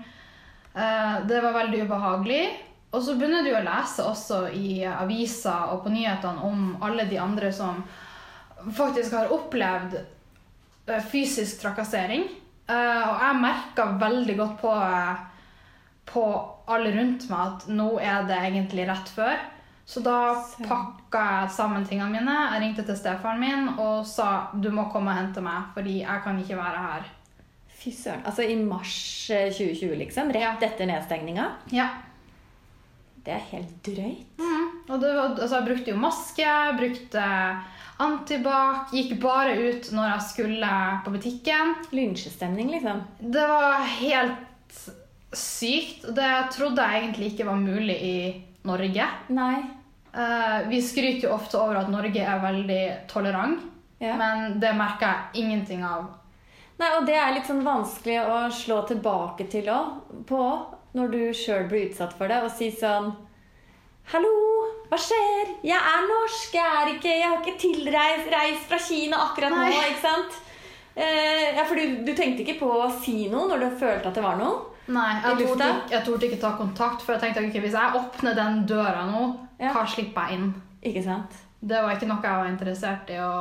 Det 1.27 1.41
var 1.43 1.57
veldig 1.57 1.81
ubehagelig. 1.89 2.43
Og 2.93 3.03
så 3.03 3.17
begynner 3.19 3.43
du 3.43 3.49
å 3.51 3.63
lese 3.65 4.05
også 4.07 4.37
i 4.55 4.85
aviser 4.87 5.73
og 5.73 5.83
på 5.83 5.91
nyhetene 5.91 6.45
om 6.47 6.77
alle 6.87 7.03
de 7.09 7.19
andre 7.19 7.51
som 7.51 7.83
faktisk 8.77 9.17
har 9.17 9.33
opplevd 9.35 9.97
fysisk 11.11 11.59
trakassering. 11.65 12.29
Eh, 12.69 13.03
og 13.09 13.21
jeg 13.23 13.41
merka 13.41 13.85
veldig 14.01 14.35
godt 14.37 14.57
på, 14.61 14.73
eh, 14.73 15.21
på 16.09 16.25
alle 16.69 16.91
rundt 16.93 17.29
meg 17.31 17.39
at 17.47 17.69
nå 17.73 17.87
er 17.97 18.27
det 18.29 18.41
egentlig 18.49 18.85
rett 18.89 19.09
før. 19.15 19.39
Så 19.89 20.03
da 20.05 20.37
pakka 20.61 21.21
jeg 21.41 21.53
sammen 21.55 21.85
tingene 21.89 22.13
mine. 22.13 22.35
Jeg 22.53 22.61
ringte 22.61 22.85
til 22.85 22.97
stefaren 22.97 23.41
min 23.41 23.71
og 23.81 24.05
sa 24.05 24.51
du 24.53 24.69
må 24.69 24.85
komme 24.93 25.09
og 25.09 25.17
hente 25.17 25.41
meg, 25.41 25.71
fordi 25.73 26.03
jeg 26.03 26.25
kan 26.25 26.37
ikke 26.37 26.59
være 26.59 26.83
her. 26.83 27.07
Fy 27.79 27.93
søren. 27.95 28.21
Altså 28.27 28.45
i 28.45 28.59
mars 28.59 28.99
eh, 29.33 29.49
2020, 29.49 29.95
liksom? 30.03 30.29
Rett 30.35 30.67
etter 30.67 30.89
nedstengninga? 30.89 31.47
Ja. 31.73 31.87
Det 33.25 33.33
er 33.33 33.49
helt 33.49 33.73
drøyt. 33.85 34.37
Mm. 34.37 34.69
Og 34.89 35.01
det 35.01 35.09
altså, 35.17 35.55
jeg 35.55 35.69
brukte 35.71 35.93
jo 35.93 36.01
maske, 36.01 36.53
brukte 36.77 37.25
antibac, 37.99 38.91
gikk 38.95 39.17
bare 39.21 39.55
ut 39.59 39.89
når 39.95 40.11
jeg 40.13 40.25
skulle 40.29 40.69
på 41.05 41.11
butikken. 41.15 41.73
Lynsjestemning, 41.95 42.71
liksom. 42.75 43.01
Det 43.19 43.47
var 43.49 43.83
helt 43.99 44.79
sykt. 45.35 46.07
Det 46.15 46.31
trodde 46.55 46.85
jeg 46.85 47.03
egentlig 47.03 47.33
ikke 47.33 47.49
var 47.49 47.59
mulig 47.61 47.97
i 48.01 48.15
Norge. 48.67 49.05
Nei. 49.35 49.57
Eh, 50.13 50.61
vi 50.71 50.79
skryter 50.81 51.27
jo 51.27 51.35
ofte 51.35 51.59
over 51.61 51.81
at 51.83 51.91
Norge 51.93 52.23
er 52.23 52.39
veldig 52.41 52.83
tolerant, 53.11 53.59
Ja. 53.99 54.15
men 54.17 54.59
det 54.59 54.71
merker 54.75 55.05
jeg 55.33 55.43
ingenting 55.43 55.83
av. 55.83 56.07
Nei, 56.79 56.87
og 56.97 57.05
det 57.05 57.15
er 57.19 57.33
litt 57.35 57.45
sånn 57.45 57.63
vanskelig 57.63 58.21
å 58.25 58.49
slå 58.51 58.87
tilbake 58.87 59.49
til 59.51 59.67
òg, 59.69 60.25
på, 60.25 60.39
når 60.95 61.11
du 61.11 61.33
sjøl 61.33 61.67
blir 61.69 61.89
utsatt 61.89 62.13
for 62.17 62.27
det, 62.27 62.41
og 62.43 62.49
si 62.51 62.71
sånn 62.71 63.13
Hallo, 64.11 64.58
hva 64.89 64.97
skjer? 64.97 65.51
Jeg 65.69 65.77
er 65.77 66.05
norsk, 66.09 66.55
jeg 66.57 66.77
er 66.81 66.91
ikke 66.95 67.11
Jeg 67.13 67.27
har 67.27 67.41
ikke 67.43 67.59
tilreist 67.61 68.31
reist 68.33 68.69
fra 68.71 68.79
Kina 68.81 69.19
akkurat 69.27 69.53
nå, 69.53 69.65
ikke 69.69 70.01
sant? 70.01 70.39
Eh, 70.99 71.55
ja, 71.55 71.63
for 71.63 71.77
du, 71.77 71.99
du 72.03 72.11
tenkte 72.17 72.43
ikke 72.43 72.57
på 72.59 72.69
å 72.73 72.89
si 73.03 73.27
noe 73.31 73.47
når 73.51 73.61
du 73.63 73.77
følte 73.79 74.09
at 74.09 74.17
det 74.17 74.23
var 74.25 74.39
noe? 74.39 74.65
Nei, 74.89 75.11
jeg 75.21 75.45
torde, 75.45 75.67
jeg 75.91 76.05
torde 76.07 76.25
ikke 76.25 76.39
ta 76.41 76.49
kontakt, 76.57 77.03
for 77.05 77.13
jeg 77.13 77.21
tenkte 77.21 77.43
okay, 77.45 77.61
hvis 77.61 77.77
jeg 77.77 77.99
åpner 77.99 78.33
den 78.37 78.63
døra 78.69 79.05
nå, 79.05 79.21
Ja. 79.61 79.69
hva 79.75 79.83
slipper 79.87 80.31
jeg 80.31 80.39
inn? 80.39 80.49
Ikke 80.89 81.03
sant? 81.05 81.37
Det 81.59 81.77
var 81.83 81.93
ikke 81.93 82.07
noe 82.09 82.23
jeg 82.23 82.41
var 82.41 82.49
interessert 82.49 83.11
i 83.13 83.19
å 83.21 83.33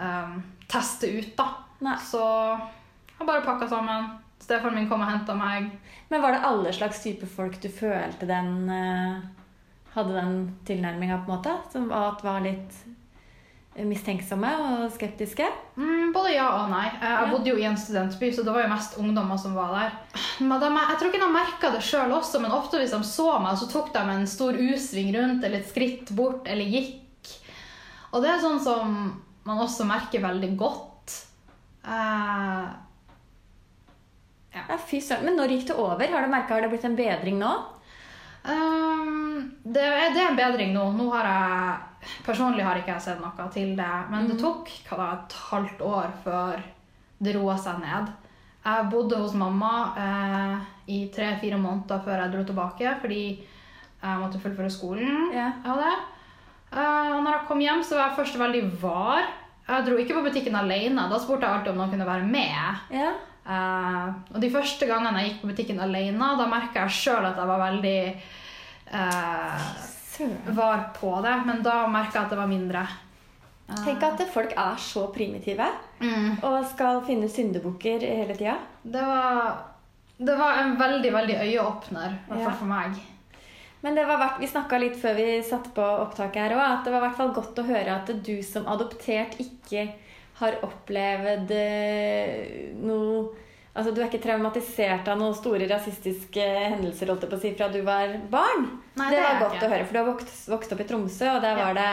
um, 0.00 0.38
teste 0.70 1.10
ut, 1.12 1.34
da. 1.36 1.48
Nei. 1.84 1.96
Så 2.00 2.22
jeg 3.18 3.28
bare 3.28 3.44
pakka 3.44 3.68
sammen. 3.68 4.08
Stefaren 4.40 4.78
min 4.78 4.88
kom 4.88 5.02
og 5.04 5.10
henta 5.10 5.34
meg. 5.36 5.68
Men 6.08 6.22
var 6.24 6.32
det 6.34 6.44
alle 6.48 6.72
slags 6.72 7.02
type 7.04 7.28
folk 7.28 7.58
du 7.60 7.68
følte 7.68 8.26
den 8.30 8.70
eh, 8.72 9.18
Hadde 9.94 10.14
den 10.14 10.34
tilnærminga, 10.68 11.22
på 11.24 11.30
en 11.32 11.38
måte? 11.38 11.56
Som 11.72 11.90
at 11.92 12.22
var 12.22 12.40
litt 12.44 12.76
mistenksomme 13.80 14.48
og 14.60 14.90
skeptiske? 14.92 15.46
Mm, 15.78 16.10
både 16.12 16.34
ja 16.34 16.46
og 16.62 16.70
nei. 16.70 16.86
Eh, 16.88 17.00
Jeg 17.00 17.26
Ja. 17.26 17.30
bodde 17.30 17.46
jo 17.50 17.56
i 17.56 17.64
en 17.64 17.76
studentby, 17.76 18.30
så 18.34 18.44
det 18.44 18.52
var 18.52 18.62
jo 18.62 18.68
mest 18.74 18.98
ungdommer 18.98 19.38
som 19.38 19.54
var 19.54 19.72
der. 19.74 19.92
Men 20.40 20.60
de, 20.60 20.66
jeg 20.68 20.98
tror 20.98 21.10
ikke 21.10 21.24
de 21.26 21.32
merka 21.32 21.70
det 21.72 21.82
sjøl 21.82 22.10
også, 22.12 22.40
men 22.42 22.50
ofte 22.50 22.78
hvis 22.78 22.90
de 22.90 23.02
så 23.02 23.40
meg, 23.42 23.56
så 23.58 23.70
tok 23.70 23.92
de 23.92 23.98
en 23.98 24.26
stor 24.26 24.52
U-sving 24.52 25.14
rundt 25.16 25.44
eller 25.44 25.58
et 25.58 25.68
skritt 25.70 26.10
bort 26.14 26.46
eller 26.46 26.64
gikk. 26.64 27.40
Og 28.12 28.22
det 28.22 28.30
er 28.30 28.40
sånn 28.42 28.60
som 28.60 29.22
man 29.44 29.58
også 29.58 29.86
merker 29.86 30.20
veldig 30.20 30.56
godt. 30.58 31.26
Eh, 31.84 32.68
Ja, 34.52 34.76
fy 34.78 34.98
søren. 35.00 35.24
Men 35.24 35.36
når 35.36 35.48
gikk 35.48 35.66
det 35.68 35.76
over? 35.78 36.06
Har 36.10 36.22
du 36.22 36.28
merka 36.32 36.54
har 36.54 36.60
det 36.62 36.70
blitt 36.70 36.84
en 36.84 36.96
bedring 36.96 37.38
nå? 37.38 37.52
Ehm, 38.48 39.50
det, 39.64 39.84
er, 39.84 40.12
det 40.14 40.22
er 40.22 40.30
en 40.30 40.38
bedring 40.38 40.74
nå. 40.76 40.90
Nå 40.96 41.10
har 41.14 41.30
jeg 41.30 41.78
Personlig 42.24 42.64
har 42.64 42.78
ikke 42.80 42.94
jeg 42.94 43.04
sett 43.04 43.18
noe 43.20 43.46
til 43.52 43.74
det, 43.76 43.94
men 44.08 44.24
det 44.30 44.38
tok 44.40 44.70
hva 44.88 44.96
da, 44.96 45.08
et 45.18 45.34
halvt 45.50 45.82
år 45.84 46.06
før 46.24 46.62
det 47.20 47.34
roa 47.36 47.58
seg 47.60 47.82
ned. 47.82 48.08
Jeg 48.64 48.86
bodde 48.92 49.18
hos 49.20 49.34
mamma 49.36 49.72
eh, 50.00 50.54
i 50.96 51.02
tre-fire 51.12 51.58
måneder 51.60 52.00
før 52.04 52.22
jeg 52.22 52.32
dro 52.32 52.46
tilbake, 52.48 52.94
fordi 53.02 53.20
jeg 54.00 54.22
måtte 54.22 54.40
fullføre 54.40 54.72
skolen. 54.72 55.28
Yeah. 55.34 55.60
Eh, 55.60 57.12
og 57.12 57.20
når 57.20 57.34
jeg 57.34 57.46
kom 57.50 57.60
hjem, 57.66 57.84
så 57.84 57.98
var 57.98 58.08
jeg 58.08 58.18
først 58.22 58.40
veldig 58.40 58.64
var. 58.80 59.28
Jeg 59.68 59.86
dro 59.86 60.00
ikke 60.00 60.16
på 60.16 60.24
butikken 60.24 60.56
alene. 60.56 61.04
Da 61.12 61.20
spurte 61.20 61.44
jeg 61.44 61.58
alltid 61.58 61.74
om 61.74 61.82
noen 61.82 61.92
kunne 61.92 62.08
være 62.08 62.32
med. 62.32 62.80
Ja. 62.96 63.12
Eh, 63.50 64.08
og 64.34 64.42
de 64.42 64.50
første 64.52 64.86
gangene 64.86 65.22
jeg 65.24 65.32
gikk 65.32 65.40
på 65.42 65.50
butikken 65.50 65.82
alene, 65.82 66.32
da 66.38 66.46
merka 66.50 66.84
jeg 66.84 66.98
sjøl 67.00 67.30
at 67.32 67.38
jeg 67.40 67.50
var 67.50 67.62
veldig 67.64 68.00
uh, 68.94 69.70
var 70.54 70.84
på 70.94 71.14
det, 71.24 71.36
men 71.48 71.62
da 71.64 71.80
merka 71.90 72.18
jeg 72.18 72.28
at 72.28 72.34
det 72.34 72.38
var 72.38 72.50
mindre. 72.50 72.84
Uh, 73.70 73.80
Tenk 73.86 74.04
at 74.06 74.22
folk 74.30 74.54
er 74.54 74.78
så 74.82 75.06
primitive 75.14 75.66
mm, 76.02 76.42
og 76.46 76.60
skal 76.70 77.02
finne 77.06 77.30
syndebukker 77.30 78.04
hele 78.06 78.36
tida. 78.38 78.58
det, 78.82 79.02
var, 79.06 79.56
det 80.18 80.36
var 80.38 80.60
en 80.62 80.76
veldig, 80.78 81.12
veldig 81.14 81.40
øyeåpner, 81.46 82.20
i 82.28 82.34
hvert 82.34 82.44
Ja. 82.44 82.52
for 82.52 82.70
meg. 82.70 83.00
Men 83.80 83.96
det 83.96 84.04
var 84.04 84.20
verdt, 84.20 84.40
vi 84.42 84.46
snakka 84.46 84.78
litt 84.78 84.96
før 85.00 85.14
vi 85.16 85.28
satte 85.42 85.72
på 85.72 85.82
opptaket 86.04 86.42
her 86.44 86.54
òg, 86.54 86.62
at 86.66 86.84
det 86.84 86.92
var 86.92 87.00
i 87.00 87.06
hvert 87.08 87.16
fall 87.16 87.34
godt 87.34 87.62
å 87.62 87.66
høre 87.66 87.94
at 87.96 88.10
du 88.26 88.34
som 88.44 88.68
adoptert 88.68 89.38
ikke 89.40 89.86
har 90.40 90.58
opplevd 90.66 91.50
eh, 91.56 92.74
noe 92.80 93.28
Altså, 93.70 93.92
Du 93.94 94.00
er 94.02 94.08
ikke 94.08 94.18
traumatisert 94.24 95.06
av 95.08 95.18
noen 95.20 95.34
store 95.38 95.68
rasistiske 95.70 96.42
hendelser 96.42 97.06
holdt 97.12 97.22
jeg 97.22 97.30
på 97.30 97.36
å 97.38 97.40
si, 97.40 97.52
fra 97.54 97.68
du 97.70 97.78
var 97.86 98.16
barn? 98.32 98.64
Nei, 98.98 99.06
det 99.12 99.20
det 99.20 99.22
var 99.22 99.38
godt 99.44 99.54
ikke. 99.60 99.68
å 99.68 99.70
høre, 99.70 99.84
for 99.86 99.94
du 99.94 99.98
har 100.00 100.08
vokst, 100.08 100.40
vokst 100.50 100.72
opp 100.74 100.80
i 100.82 100.86
Tromsø, 100.90 101.28
og 101.36 101.42
der 101.44 101.56
Ja. 101.56 101.68
var 101.68 101.74
det 101.78 101.90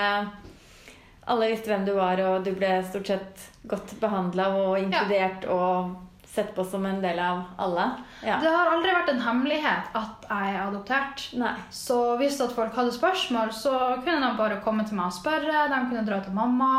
Alle 1.28 1.50
visste 1.52 1.70
hvem 1.70 1.86
du 1.86 1.94
var, 1.94 2.20
og 2.24 2.44
du 2.48 2.52
ble 2.56 2.72
stort 2.90 3.08
sett 3.12 3.46
godt 3.68 3.94
behandla 4.02 4.48
og 4.58 4.78
inkludert 4.80 5.46
og 5.52 5.96
sett 6.38 6.54
på 6.56 6.64
som 6.68 6.86
en 6.86 7.02
del 7.04 7.20
av 7.22 7.44
alle. 7.62 7.90
Ja. 8.22 8.38
Det 8.44 8.54
har 8.54 8.72
aldri 8.72 8.94
vært 8.96 9.12
en 9.14 9.24
hemmelighet 9.26 9.98
at 9.98 10.28
jeg 10.30 10.54
er 10.54 10.62
adoptert. 10.64 11.28
Nei. 11.42 11.54
Så 11.74 12.00
hvis 12.22 12.40
at 12.46 12.56
folk 12.56 12.76
hadde 12.78 12.96
spørsmål, 12.96 13.52
så 13.56 13.76
kunne 14.06 14.22
de 14.24 14.32
bare 14.40 14.62
komme 14.66 14.86
til 14.88 15.00
meg 15.00 15.10
og 15.10 15.18
spørre. 15.18 15.68
De 15.74 15.84
kunne 15.90 16.06
dra 16.08 16.22
til 16.24 16.36
mamma. 16.38 16.72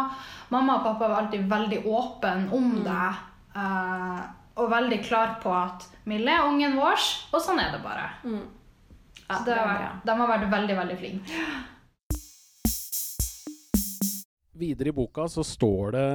Mamma 0.54 0.78
og 0.78 0.86
pappa 0.86 1.10
var 1.10 1.24
alltid 1.24 1.48
veldig 1.50 1.84
åpne 1.86 2.52
om 2.56 2.76
det. 2.86 3.08
Uh, 3.58 4.20
og 4.58 4.70
veldig 4.70 5.00
klar 5.06 5.38
på 5.42 5.52
at 5.54 5.86
Mille 6.08 6.32
er 6.32 6.46
ungen 6.48 6.78
vår, 6.78 7.02
og 7.34 7.42
sånn 7.42 7.60
er 7.60 7.74
det 7.74 7.82
bare. 7.84 8.06
Mm. 8.24 8.46
Ja, 9.28 9.34
Så 9.34 9.44
det 9.44 9.56
det 9.56 9.60
var, 9.60 9.98
de 10.04 10.14
har 10.20 10.30
vært 10.30 10.46
veldig, 10.54 10.76
veldig 10.78 10.96
flinke. 11.02 11.42
Videre 14.58 14.90
i 14.90 14.94
boka 14.96 15.28
så 15.30 15.44
står 15.46 15.92
det 15.94 16.06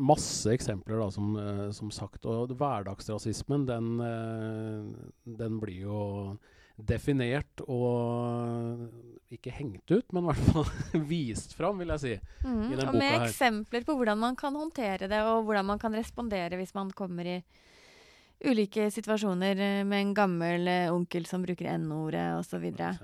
masse 0.00 0.52
eksempler, 0.54 0.98
da, 1.02 1.08
som, 1.12 1.34
eh, 1.36 1.64
som 1.76 1.90
sagt. 1.92 2.24
Og 2.24 2.54
hverdagsrasismen, 2.56 3.66
den, 3.68 3.90
eh, 4.00 5.34
den 5.38 5.58
blir 5.60 5.82
jo 5.84 6.00
definert 6.78 7.60
og 7.66 8.84
ikke 9.34 9.50
hengt 9.50 9.90
ut, 9.90 10.12
men 10.14 10.22
i 10.22 10.30
hvert 10.30 10.44
fall 10.52 11.02
vist 11.10 11.56
fram, 11.58 11.80
vil 11.82 11.90
jeg 11.96 12.04
si. 12.04 12.12
Mm. 12.46 12.60
i 12.62 12.76
den 12.76 12.84
Og 12.86 12.92
boka 12.92 12.98
med 12.98 13.14
her. 13.16 13.26
eksempler 13.26 13.84
på 13.88 13.96
hvordan 13.98 14.20
man 14.22 14.38
kan 14.38 14.54
håndtere 14.54 15.08
det, 15.10 15.22
og 15.26 15.42
hvordan 15.48 15.66
man 15.74 15.82
kan 15.82 15.96
respondere 15.98 16.56
hvis 16.60 16.74
man 16.78 16.92
kommer 16.94 17.26
i 17.26 17.42
ulike 18.46 18.86
situasjoner 18.94 19.58
eh, 19.58 19.82
med 19.84 20.06
en 20.06 20.14
gammel 20.14 20.72
onkel 20.94 21.26
som 21.26 21.42
bruker 21.42 21.68
n-ordet 21.74 22.30
osv. 22.38 22.70
ja. 22.78 22.94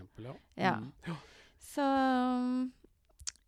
Ja. 0.57 0.77
Mm. 0.79 1.19
Så 1.59 1.85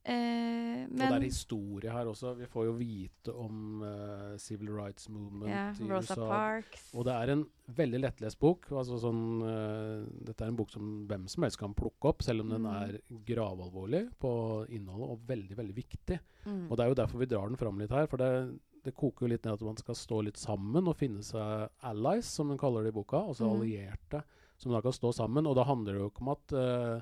eh, 0.07 0.85
Og 0.87 0.99
det 1.01 1.07
er 1.17 1.25
historie 1.27 1.91
her 1.93 2.07
også. 2.07 2.35
Vi 2.39 2.47
får 2.47 2.65
jo 2.69 2.75
vite 2.79 3.33
om 3.35 3.83
uh, 3.83 4.37
Civil 4.39 4.71
Rights 4.71 5.09
Movement 5.11 5.51
ja, 5.51 5.65
i 5.73 5.89
Rosa 5.91 6.15
USA. 6.15 6.29
Parks. 6.31 6.85
Og 6.95 7.05
det 7.09 7.15
er 7.17 7.33
en 7.35 7.43
veldig 7.77 8.01
lettlest 8.01 8.39
bok. 8.41 8.69
Altså 8.71 9.01
sånn, 9.03 9.25
uh, 9.43 10.07
dette 10.29 10.45
er 10.47 10.53
en 10.53 10.57
bok 10.61 10.71
som 10.71 10.93
hvem 11.11 11.27
som 11.29 11.43
helst 11.47 11.59
kan 11.59 11.75
plukke 11.75 12.13
opp, 12.13 12.23
selv 12.23 12.47
om 12.47 12.55
den 12.55 12.63
Mm. 12.63 12.71
er 12.83 13.01
gravalvorlig 13.27 14.05
på 14.23 14.33
innholdet 14.71 15.11
og 15.11 15.27
veldig 15.27 15.57
veldig 15.59 15.75
viktig. 15.77 16.21
Mm. 16.47 16.71
Og 16.71 16.77
Det 16.77 16.85
er 16.85 16.89
jo 16.89 17.01
derfor 17.03 17.19
vi 17.19 17.27
drar 17.27 17.49
den 17.49 17.57
fram 17.61 17.79
litt 17.79 17.91
her. 17.91 18.07
For 18.07 18.17
det, 18.17 18.59
det 18.85 18.95
koker 18.95 19.27
jo 19.27 19.33
litt 19.35 19.45
ned 19.45 19.55
at 19.59 19.67
man 19.67 19.77
skal 19.77 19.95
stå 19.95 20.23
litt 20.25 20.37
sammen 20.39 20.87
og 20.89 20.97
finne 20.97 21.23
seg 21.27 21.69
allies, 21.83 22.27
som 22.27 22.49
hun 22.49 22.59
kaller 22.59 22.83
det 22.87 22.95
i 22.95 22.99
boka. 23.03 23.19
Altså 23.27 23.45
Mm. 23.51 23.61
allierte 23.61 24.23
som 24.57 24.73
da 24.73 24.81
kan 24.81 24.93
stå 24.93 25.13
sammen. 25.13 25.47
Og 25.47 25.55
da 25.57 25.65
handler 25.65 25.93
det 25.93 26.01
jo 26.01 26.11
ikke 26.11 26.23
om 26.23 26.29
at 26.33 26.53
uh, 26.53 27.01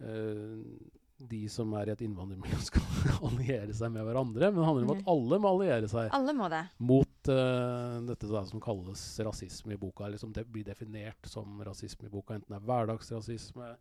eh, 0.00 0.62
de 1.30 1.40
som 1.52 1.72
er 1.78 1.88
i 1.90 1.94
et 1.94 2.04
innvandrermiljø 2.06 2.58
skal 2.70 3.16
alliere 3.28 3.74
seg 3.76 3.92
med 3.94 4.06
hverandre, 4.06 4.50
men 4.50 4.60
det 4.60 4.68
handler 4.68 4.88
om 4.88 4.94
at 4.96 5.10
alle 5.14 5.38
må 5.42 5.54
alliere 5.56 5.90
seg 5.90 6.12
Alle 6.18 6.34
må 6.36 6.48
det. 6.52 6.62
mot 6.82 7.30
uh, 7.30 7.98
dette 8.08 8.30
da, 8.30 8.44
som 8.48 8.62
kalles 8.62 9.04
rasisme 9.26 9.76
i 9.76 9.80
boka, 9.80 10.06
eller 10.08 10.20
som 10.20 10.32
det 10.34 10.46
blir 10.50 10.66
definert 10.66 11.30
som 11.30 11.60
rasisme 11.64 12.08
i 12.08 12.12
boka, 12.12 12.38
enten 12.38 12.54
det 12.54 12.60
er 12.60 12.68
hverdagsrasisme 12.70 13.74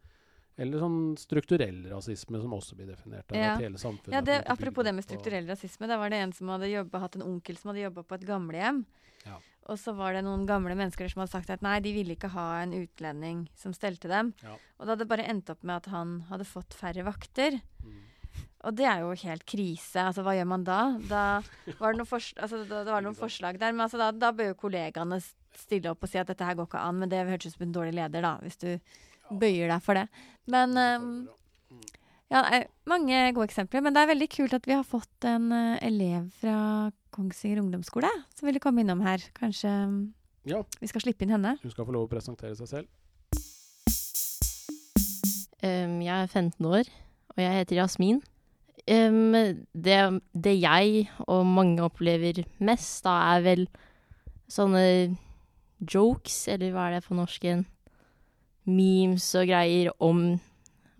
eller 0.58 0.82
sånn 0.84 0.98
strukturell 1.18 1.84
rasisme, 1.92 2.42
som 2.42 2.54
også 2.58 2.76
blir 2.76 2.90
definert. 2.92 3.28
Der, 3.30 3.38
Ja. 3.40 3.54
At 3.56 3.64
hele 3.64 3.80
samfunnet 3.82 4.14
Ja, 4.14 4.22
det, 4.22 4.44
apropos 4.48 4.84
det 4.84 4.94
med 4.94 5.06
strukturell 5.06 5.48
rasisme. 5.48 5.88
Da 5.88 5.98
var 5.98 6.10
det 6.10 6.20
en 6.20 6.34
som 6.34 6.50
hadde 6.50 6.70
jobbet, 6.72 7.02
hatt 7.02 7.16
en 7.16 7.24
onkel 7.24 7.58
som 7.58 7.72
hadde 7.72 7.86
jobba 7.86 8.04
på 8.04 8.16
et 8.16 8.28
gamlehjem. 8.28 8.86
Ja. 9.26 9.40
Og 9.70 9.78
så 9.78 9.94
var 9.96 10.14
det 10.14 10.24
noen 10.26 10.46
gamle 10.50 10.76
mennesker 10.76 11.10
som 11.10 11.22
hadde 11.22 11.32
sagt 11.32 11.50
at 11.54 11.62
nei, 11.62 11.80
de 11.80 11.94
ville 11.94 12.16
ikke 12.18 12.32
ha 12.34 12.62
en 12.64 12.74
utlending 12.74 13.48
som 13.56 13.74
stelte 13.74 14.10
dem. 14.10 14.34
Ja. 14.44 14.58
Og 14.80 14.86
det 14.86 14.96
hadde 14.96 15.10
bare 15.12 15.28
endt 15.30 15.50
opp 15.54 15.64
med 15.64 15.76
at 15.76 15.92
han 15.94 16.22
hadde 16.32 16.48
fått 16.50 16.74
færre 16.74 17.06
vakter. 17.08 17.62
Mm. 17.84 18.00
Og 18.68 18.76
det 18.78 18.86
er 18.86 19.02
jo 19.02 19.14
helt 19.24 19.46
krise. 19.50 20.02
Altså, 20.02 20.26
hva 20.26 20.36
gjør 20.38 20.50
man 20.50 20.66
da? 20.68 20.82
Da 21.10 21.22
var 21.82 21.94
det 21.94 22.02
noen, 22.02 22.10
for, 22.10 22.20
altså, 22.42 22.64
da, 22.66 22.84
da 22.86 22.98
var 22.98 23.06
noen 23.06 23.18
forslag 23.18 23.58
der. 23.62 23.72
Men 23.72 23.86
altså, 23.88 24.02
da, 24.02 24.12
da 24.12 24.34
bør 24.36 24.52
jo 24.52 24.60
kollegaene 24.66 25.22
stille 25.58 25.92
opp 25.92 26.04
og 26.06 26.12
si 26.12 26.20
at 26.22 26.30
dette 26.30 26.46
her 26.46 26.58
går 26.58 26.70
ikke 26.70 26.82
an. 26.82 27.00
Men 27.02 27.10
det 27.14 27.24
hørtes 27.30 27.54
ut 27.54 27.58
som 27.58 27.68
en 27.68 27.74
dårlig 27.80 27.96
leder, 27.98 28.26
da, 28.26 28.36
hvis 28.44 28.60
du 28.62 28.70
bøyer 29.32 29.72
deg 29.72 29.84
for 29.86 30.00
det. 30.00 30.08
Men 30.52 30.78
ehm, 30.80 31.12
ja, 32.32 32.42
er 32.48 32.68
mange 32.88 33.20
gode 33.36 33.50
eksempler. 33.50 33.84
Men 33.84 33.96
det 33.96 34.04
er 34.04 34.12
veldig 34.14 34.30
kult 34.32 34.56
at 34.56 34.68
vi 34.68 34.76
har 34.78 34.88
fått 34.88 35.28
en 35.28 35.52
eh, 35.56 35.78
elev 35.88 36.30
fra 36.40 36.90
Kongsvinger 37.12 37.60
ungdomsskole 37.60 38.10
som 38.32 38.48
ville 38.48 38.62
komme 38.64 38.84
innom 38.86 39.04
her. 39.04 39.24
Kanskje 39.38 39.68
mm, 39.68 40.02
Ja, 40.48 40.64
vi 40.80 40.90
skal 40.90 41.04
slippe 41.04 41.28
inn 41.28 41.36
henne? 41.36 41.58
hun 41.62 41.74
skal 41.74 41.86
få 41.86 41.96
lov 41.96 42.08
å 42.08 42.12
presentere 42.12 42.56
seg 42.56 42.70
selv. 42.72 42.88
Um, 45.62 46.00
jeg 46.02 46.16
er 46.16 46.26
15 46.26 46.66
år, 46.66 46.88
og 47.36 47.42
jeg 47.44 47.58
heter 47.60 47.78
Jasmin. 47.78 48.22
Um, 48.90 49.36
det, 49.78 49.98
det 50.34 50.56
jeg 50.58 51.04
og 51.28 51.44
mange 51.46 51.84
opplever 51.86 52.42
mest, 52.58 53.04
da, 53.06 53.36
er 53.36 53.44
vel 53.46 53.68
sånne 54.50 54.82
jokes, 55.78 56.48
eller 56.50 56.74
hva 56.74 56.88
er 56.88 56.98
det 56.98 57.06
på 57.06 57.18
norsk 57.20 57.46
igjen? 57.46 57.68
Memes 58.70 59.26
og 59.40 59.50
greier 59.50 59.92
om 60.04 60.26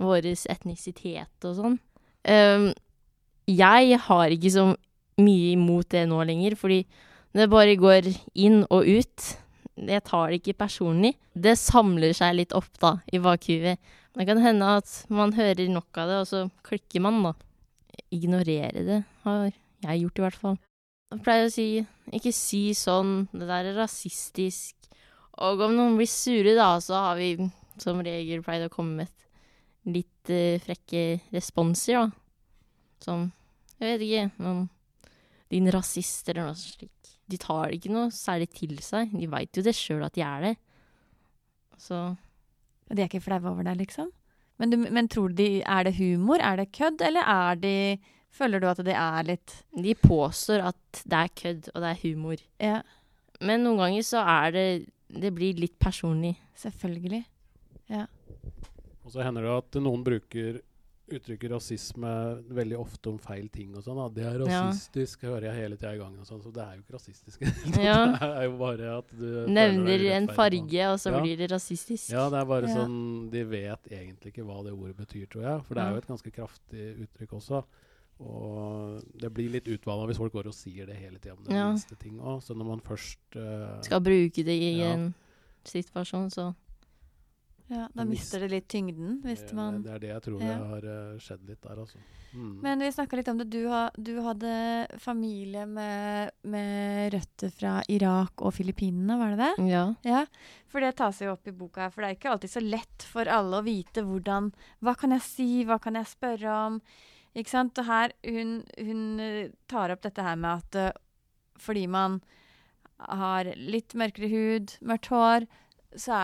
vår 0.02 0.32
etnisitet 0.34 1.46
og 1.46 1.58
sånn. 1.58 1.78
Um, 2.26 2.72
jeg 3.50 4.00
har 4.08 4.34
ikke 4.34 4.54
så 4.54 4.66
mye 5.22 5.54
imot 5.54 5.92
det 5.94 6.08
nå 6.10 6.22
lenger, 6.26 6.56
fordi 6.58 6.82
det 7.38 7.50
bare 7.52 7.78
går 7.80 8.10
inn 8.34 8.64
og 8.70 8.88
ut. 8.88 9.28
Jeg 9.82 10.04
tar 10.08 10.32
det 10.32 10.42
ikke 10.42 10.60
personlig. 10.66 11.14
Det 11.34 11.56
samler 11.60 12.14
seg 12.18 12.38
litt 12.38 12.56
opp 12.58 12.74
da, 12.82 12.98
i 13.14 13.22
bakhuet. 13.24 13.80
Det 14.12 14.28
kan 14.28 14.42
hende 14.44 14.74
at 14.82 14.90
man 15.14 15.34
hører 15.38 15.70
nok 15.72 16.02
av 16.02 16.12
det, 16.12 16.20
og 16.24 16.28
så 16.28 16.44
klikker 16.68 17.04
man, 17.04 17.22
da. 17.24 17.34
Ignorere 18.12 18.84
det 18.84 19.00
har 19.24 19.50
jeg 19.86 20.04
gjort, 20.04 20.20
i 20.20 20.26
hvert 20.26 20.42
fall. 20.42 20.58
Jeg 21.12 21.24
pleier 21.26 21.48
å 21.48 21.52
si 21.52 21.68
ikke 22.16 22.34
si 22.36 22.62
sånn, 22.76 23.26
det 23.32 23.48
der 23.48 23.72
er 23.72 23.80
rasistisk. 23.80 24.76
Og 25.40 25.64
om 25.64 25.74
noen 25.76 25.98
blir 26.00 26.10
sure, 26.10 26.56
da, 26.58 26.76
så 26.84 26.98
har 27.08 27.20
vi 27.20 27.36
som 27.82 28.02
regel 28.04 28.44
pleid 28.46 28.66
å 28.66 28.74
komme 28.74 29.06
med 29.06 29.94
litt 29.96 30.32
uh, 30.32 30.60
frekke 30.62 31.22
responser, 31.34 32.02
da. 32.02 32.10
Som 33.02 33.32
Jeg 33.80 33.96
vet 33.96 34.04
ikke, 34.06 34.26
noen 34.46 34.68
Din 35.52 35.68
rasist, 35.74 36.30
eller 36.30 36.48
noe 36.48 36.56
slikt. 36.56 37.16
De 37.28 37.40
tar 37.40 37.72
det 37.72 37.80
ikke 37.80 37.92
noe 37.92 38.12
særlig 38.14 38.48
til 38.56 38.78
seg. 38.84 39.12
De 39.12 39.28
veit 39.28 39.58
jo 39.58 39.64
det 39.66 39.74
sjøl 39.76 40.06
at 40.06 40.16
de 40.16 40.24
er 40.24 40.46
det. 40.46 40.54
Så 41.82 41.98
Og 41.98 42.96
de 42.96 43.02
er 43.02 43.10
ikke 43.10 43.24
flaue 43.24 43.52
over 43.52 43.66
deg, 43.68 43.82
liksom? 43.82 44.12
Men, 44.62 44.72
du, 44.72 44.78
men 44.94 45.10
tror 45.10 45.34
de, 45.34 45.64
er 45.66 45.88
det 45.88 45.96
humor? 45.98 46.40
Er 46.40 46.60
det 46.60 46.72
kødd? 46.78 47.02
Eller 47.04 47.26
er 47.28 47.60
de 47.60 47.76
Føler 48.32 48.62
du 48.64 48.70
at 48.70 48.80
det 48.88 48.96
er 48.96 49.26
litt 49.28 49.58
De 49.76 49.92
påstår 50.00 50.64
at 50.70 51.02
det 51.04 51.18
er 51.18 51.34
kødd, 51.42 51.70
og 51.74 51.84
det 51.84 51.90
er 51.90 52.02
humor. 52.06 52.44
Ja, 52.64 52.78
Men 53.42 53.66
noen 53.66 53.82
ganger 53.82 54.06
så 54.08 54.22
er 54.24 54.54
det 54.56 54.68
Det 55.20 55.32
blir 55.36 55.54
litt 55.60 55.78
personlig. 55.80 56.38
selvfølgelig. 56.56 57.26
Ja. 57.90 58.06
Og 59.04 59.12
så 59.12 59.24
hender 59.24 59.42
det 59.44 59.56
at 59.58 59.82
noen 59.82 60.04
bruker 60.06 60.62
uttrykker 61.12 61.50
rasisme 61.52 62.08
veldig 62.56 62.78
ofte 62.80 63.10
om 63.12 63.18
feil 63.20 63.50
ting 63.52 63.74
og 63.76 63.84
sånn. 63.84 64.00
Det 64.16 64.24
er 64.24 64.40
Ja. 64.48 64.62
rasistisk, 64.70 65.24
hører 65.28 65.50
jeg 65.50 65.56
hele 65.56 65.76
tida 65.76 65.94
i 65.96 65.98
gangen. 65.98 66.20
og 66.22 66.26
sånn, 66.26 66.42
Så 66.42 66.54
det 66.54 66.64
er 66.64 66.76
jo 66.78 66.84
ikke 66.84 66.96
rasistisk. 66.96 67.42
Ja. 67.84 68.06
det 68.16 68.22
er 68.22 68.44
jo 68.48 68.58
bare 68.58 68.98
at 69.00 69.08
du 69.20 69.46
Nevner 69.48 70.06
en 70.16 70.28
farge, 70.30 70.86
og 70.88 71.00
så 71.00 71.12
Ja. 71.12 71.20
blir 71.20 71.36
det 71.38 71.52
rasistisk. 71.52 72.10
Ja, 72.12 72.30
det 72.30 72.40
er 72.40 72.46
bare 72.46 72.68
Ja. 72.70 72.76
sånn 72.78 73.30
De 73.30 73.44
vet 73.44 73.84
egentlig 73.92 74.32
ikke 74.34 74.46
hva 74.46 74.64
det 74.64 74.72
ordet 74.72 74.96
betyr, 74.96 75.28
tror 75.28 75.42
jeg. 75.44 75.66
For 75.66 75.74
det 75.76 75.84
er 75.84 75.92
jo 75.92 75.98
et 75.98 76.08
ganske 76.08 76.32
kraftig 76.32 77.08
uttrykk 77.08 77.34
også. 77.42 77.64
Og 78.22 79.02
det 79.22 79.32
blir 79.34 79.50
litt 79.54 79.68
utvanna 79.72 80.06
hvis 80.10 80.20
folk 80.22 80.34
går 80.36 80.50
og 80.52 80.54
sier 80.56 80.86
det 80.90 80.98
hele 81.00 81.18
tida 81.20 81.34
om 81.38 81.44
den 81.48 81.56
Ja. 81.58 81.70
minste 81.72 81.98
ting 81.98 82.20
òg. 82.20 82.42
Så 82.46 82.54
når 82.56 82.66
man 82.68 82.82
først 82.86 83.36
uh, 83.36 83.82
Skal 83.82 84.02
bruke 84.02 84.44
det 84.46 84.58
i 84.62 84.78
Ja. 84.80 84.94
en 84.94 85.14
situasjon, 85.66 86.30
så 86.30 86.54
Ja, 87.72 87.88
da 87.96 88.04
mister 88.04 88.42
det 88.44 88.50
litt 88.52 88.68
tyngden 88.68 89.22
hvis 89.24 89.46
det, 89.48 89.54
man 89.56 89.82
det 89.82 89.94
er 89.94 90.00
det 90.00 90.10
jeg 90.10 90.22
tror 90.24 90.42
Ja. 90.42 90.48
det 90.48 90.68
har 90.68 90.84
eh, 90.92 91.18
skjedd 91.24 91.46
litt 91.48 91.62
der, 91.62 91.78
altså. 91.80 91.98
Mm. 92.34 92.62
Men 92.62 92.80
vi 92.80 92.90
snakka 92.92 93.16
litt 93.16 93.30
om 93.30 93.38
det. 93.38 93.50
Du, 93.50 93.68
ha, 93.70 93.90
du 93.96 94.22
hadde 94.22 94.88
familie 95.00 95.66
med, 95.66 96.32
med 96.44 97.14
røtter 97.14 97.50
fra 97.50 97.82
Irak 97.88 98.42
og 98.42 98.54
Filippinene, 98.54 99.18
var 99.18 99.36
det 99.38 99.38
det? 99.40 99.70
ja. 99.72 99.86
Ja, 100.04 100.26
for 100.68 100.82
det 100.82 100.98
tas 100.98 101.22
jo 101.22 101.32
opp 101.32 101.48
i 101.48 101.52
boka 101.56 101.86
her. 101.88 101.90
For 101.92 102.02
det 102.02 102.10
er 102.10 102.16
ikke 102.20 102.32
alltid 102.34 102.50
så 102.52 102.62
lett 102.62 103.04
for 103.08 103.24
alle 103.32 103.62
å 103.62 103.64
vite 103.64 104.04
hvordan 104.04 104.52
Hva 104.84 104.96
kan 104.98 105.12
jeg 105.12 105.22
si, 105.22 105.64
hva 105.64 105.80
kan 105.80 105.96
jeg 105.96 106.06
spørre 106.12 106.52
om? 106.68 106.82
Ikke 107.38 107.54
sant? 107.54 107.78
Og 107.80 107.88
her, 107.88 108.14
hun, 108.28 108.60
hun 108.78 109.04
eh, 109.24 109.52
tar 109.72 109.94
opp 109.94 110.04
dette 110.04 110.26
her 110.26 110.36
med 110.40 110.62
at 110.62 110.80
eh, 110.80 111.00
fordi 111.62 111.86
man 111.88 112.20
har 113.02 113.48
litt 113.58 113.96
mørkere 113.98 114.30
hud, 114.30 114.76
mørkt 114.86 115.10
hår, 115.14 115.48
så 115.98 116.18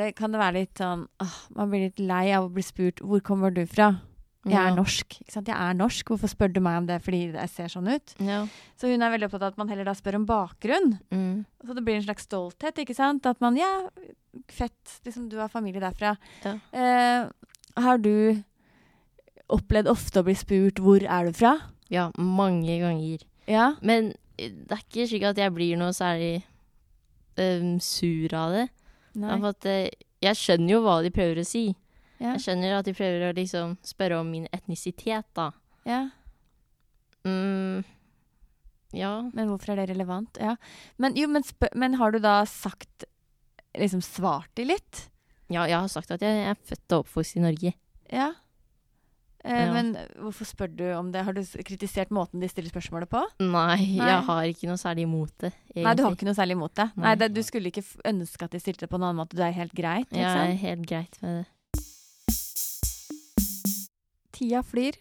det, 0.00 0.14
kan 0.18 0.34
det 0.34 0.40
være 0.40 0.58
litt 0.58 0.80
sånn 0.80 1.06
åh, 1.24 1.36
Man 1.56 1.70
blir 1.72 1.86
litt 1.86 2.00
lei 2.02 2.26
av 2.36 2.44
å 2.44 2.50
bli 2.52 2.60
spurt 2.60 3.00
'Hvor 3.00 3.22
kommer 3.24 3.54
du 3.54 3.64
fra?' 3.64 3.94
Jeg 4.44 4.60
er 4.60 4.74
norsk. 4.76 5.14
ikke 5.22 5.32
sant? 5.32 5.48
Jeg 5.48 5.56
er 5.56 5.76
norsk. 5.76 6.10
Hvorfor 6.12 6.28
spør 6.28 6.52
du 6.52 6.60
meg 6.60 6.76
om 6.82 6.88
det 6.88 6.98
fordi 7.00 7.32
jeg 7.32 7.48
ser 7.48 7.70
sånn 7.72 7.88
ut? 7.88 8.14
Ja. 8.20 8.42
Så 8.76 8.90
hun 8.90 9.00
er 9.00 9.12
veldig 9.14 9.30
opptatt 9.30 9.46
av 9.46 9.54
at 9.54 9.60
man 9.60 9.70
heller 9.72 9.88
da 9.88 9.94
spør 9.96 10.18
om 10.18 10.26
bakgrunn. 10.28 10.98
Mm. 11.14 11.46
Så 11.64 11.76
det 11.76 11.84
blir 11.86 11.96
en 11.96 12.04
slags 12.04 12.26
stolthet, 12.28 12.76
ikke 12.82 12.96
sant? 12.96 13.24
At 13.24 13.40
man 13.40 13.56
Ja, 13.56 13.88
fett, 14.52 14.98
liksom 15.06 15.30
du 15.30 15.38
har 15.40 15.48
familie 15.48 15.80
derfra. 15.80 16.16
Ja. 16.44 16.58
Eh, 16.76 17.30
har 17.80 17.98
du 17.98 18.44
opplevd 19.52 19.90
ofte 19.92 20.20
å 20.20 20.26
bli 20.26 20.34
spurt 20.38 20.80
'hvor 20.80 21.04
er 21.04 21.26
du 21.26 21.32
fra'? 21.32 21.58
ja, 21.90 22.10
mange 22.18 22.78
ganger. 22.80 23.22
Ja. 23.46 23.74
Men 23.82 24.12
eh, 24.38 24.50
det 24.50 24.72
er 24.72 24.82
ikke 24.82 25.06
slik 25.08 25.26
at 25.28 25.38
jeg 25.40 25.54
blir 25.54 25.78
noe 25.80 25.94
særlig 25.96 26.44
um, 27.36 27.78
sur 27.80 28.34
av 28.34 28.56
det. 28.56 28.66
for 29.14 29.48
at, 29.52 29.66
eh, 29.70 29.88
jeg 30.24 30.40
skjønner 30.40 30.76
jo 30.76 30.82
hva 30.84 31.00
de 31.04 31.12
prøver 31.14 31.42
å 31.42 31.46
si. 31.46 31.66
Ja. 32.18 32.34
Jeg 32.34 32.44
skjønner 32.46 32.78
at 32.78 32.88
de 32.88 32.94
prøver 32.96 33.28
å 33.28 33.34
liksom 33.36 33.76
spørre 33.84 34.20
om 34.22 34.30
min 34.30 34.46
etnisitet, 34.52 35.26
da. 35.34 35.50
ja. 35.84 36.08
Mm, 37.24 37.84
ja. 38.92 39.30
Men 39.32 39.48
hvorfor 39.48 39.72
er 39.72 39.80
det 39.80 39.94
relevant? 39.94 40.36
Ja. 40.36 40.56
Men, 41.00 41.16
jo, 41.16 41.28
men, 41.32 41.42
men 41.74 41.96
har 41.96 42.12
du 42.12 42.20
da 42.20 42.44
sagt 42.48 43.08
Liksom 43.74 44.04
svart 44.06 44.52
de 44.54 44.68
litt? 44.68 45.08
ja, 45.50 45.64
jeg 45.66 45.74
har 45.74 45.88
sagt 45.90 46.12
at 46.14 46.22
jeg 46.22 46.44
er 46.46 46.54
født 46.54 46.92
og 46.94 47.00
oppvokst 47.02 47.36
i 47.36 47.40
Norge. 47.42 47.72
Ja. 48.12 48.28
Eh, 49.44 49.64
Ja. 49.66 49.72
Men 49.74 49.90
hvorfor 50.16 50.46
spør 50.48 50.70
du 50.74 50.84
om 50.96 51.10
det? 51.12 51.22
Har 51.24 51.32
du 51.36 51.42
kritisert 51.42 52.08
måten 52.10 52.40
de 52.40 52.48
stiller 52.48 52.70
spørsmålet 52.72 53.08
på? 53.12 53.20
Nei, 53.40 53.76
Nei. 53.76 54.06
jeg 54.08 54.22
har 54.24 54.42
ikke 54.48 54.66
noe 54.70 54.80
særlig 54.80 55.02
imot 55.04 55.32
det. 55.38 55.52
Egentlig. 55.68 55.84
Nei, 55.84 55.94
du 55.94 56.02
har 56.02 56.12
ikke 56.16 56.24
noe 56.30 56.34
særlig 56.38 56.56
imot 56.56 56.74
det? 56.74 56.86
Nei, 56.96 57.04
Nei. 57.10 57.14
det, 57.20 57.34
Du 57.34 57.42
skulle 57.42 57.68
ikke 57.68 57.84
ønske 58.08 58.42
at 58.48 58.50
de 58.56 58.58
stilte 58.60 58.80
det 58.86 58.90
på 58.90 58.96
en 58.96 59.02
annen 59.04 59.20
måte? 59.20 59.36
Du 59.36 59.42
er 59.42 59.52
helt 59.52 59.74
greit? 59.74 60.08
Jeg 60.10 60.24
er 60.24 60.48
Liksom? 60.48 60.58
helt 60.64 60.86
greit 60.88 61.18
med 61.22 61.44
det. 61.44 61.46
Tida 64.34 64.62
flyr. 64.66 64.96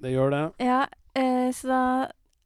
Det 0.00 0.12
gjør 0.14 0.30
det. 0.30 0.42
Ja, 0.64 0.86
eh, 1.18 1.50
så 1.52 1.66
da 1.68 1.82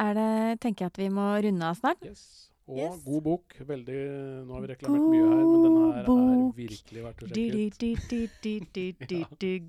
er 0.01 0.15
det 0.17 0.61
Tenker 0.65 0.87
jeg 0.87 0.93
at 0.95 0.99
vi 0.99 1.09
må 1.13 1.29
runde 1.45 1.63
av 1.69 1.77
snart. 1.79 2.03
Yes. 2.05 2.49
Og 2.69 2.79
Yes. 2.79 3.03
god 3.05 3.23
bok. 3.23 3.55
Veldig 3.59 3.99
Nå 4.47 4.55
har 4.55 4.61
vi 4.63 4.69
reklamert 4.71 5.07
mye 5.11 5.27
her, 5.27 5.43
men 5.43 5.63
denne 5.67 5.83
her 5.93 6.03
er 6.03 6.53
virkelig 6.57 7.03
verdt 7.03 7.23
å 7.23 7.27
sjekke 7.27 7.35
ut. 7.35 7.35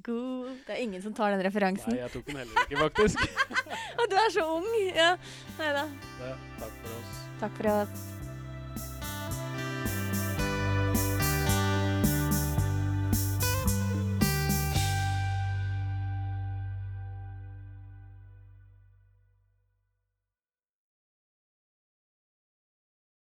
god. 0.03 0.57
Det 0.67 0.77
er 0.77 0.81
ingen 0.83 1.01
som 1.01 1.13
tar 1.13 1.31
den 1.31 1.41
referansen. 1.41 1.89
Nei, 1.93 1.99
jeg 1.99 2.11
tok 2.11 2.25
den 2.25 2.35
heller 2.43 2.65
ikke, 2.67 2.77
faktisk. 2.77 3.19
Og 3.99 4.09
du 4.09 4.15
er 4.15 4.29
så 4.37 4.47
ung! 4.57 4.69
Ja. 4.93 5.15
Nei 5.57 5.73
da. 5.73 5.87
Takk 6.59 6.81
for 6.81 6.99
oss. 6.99 7.23
Takk 7.39 7.57
for 7.57 7.67
oss. 7.81 8.12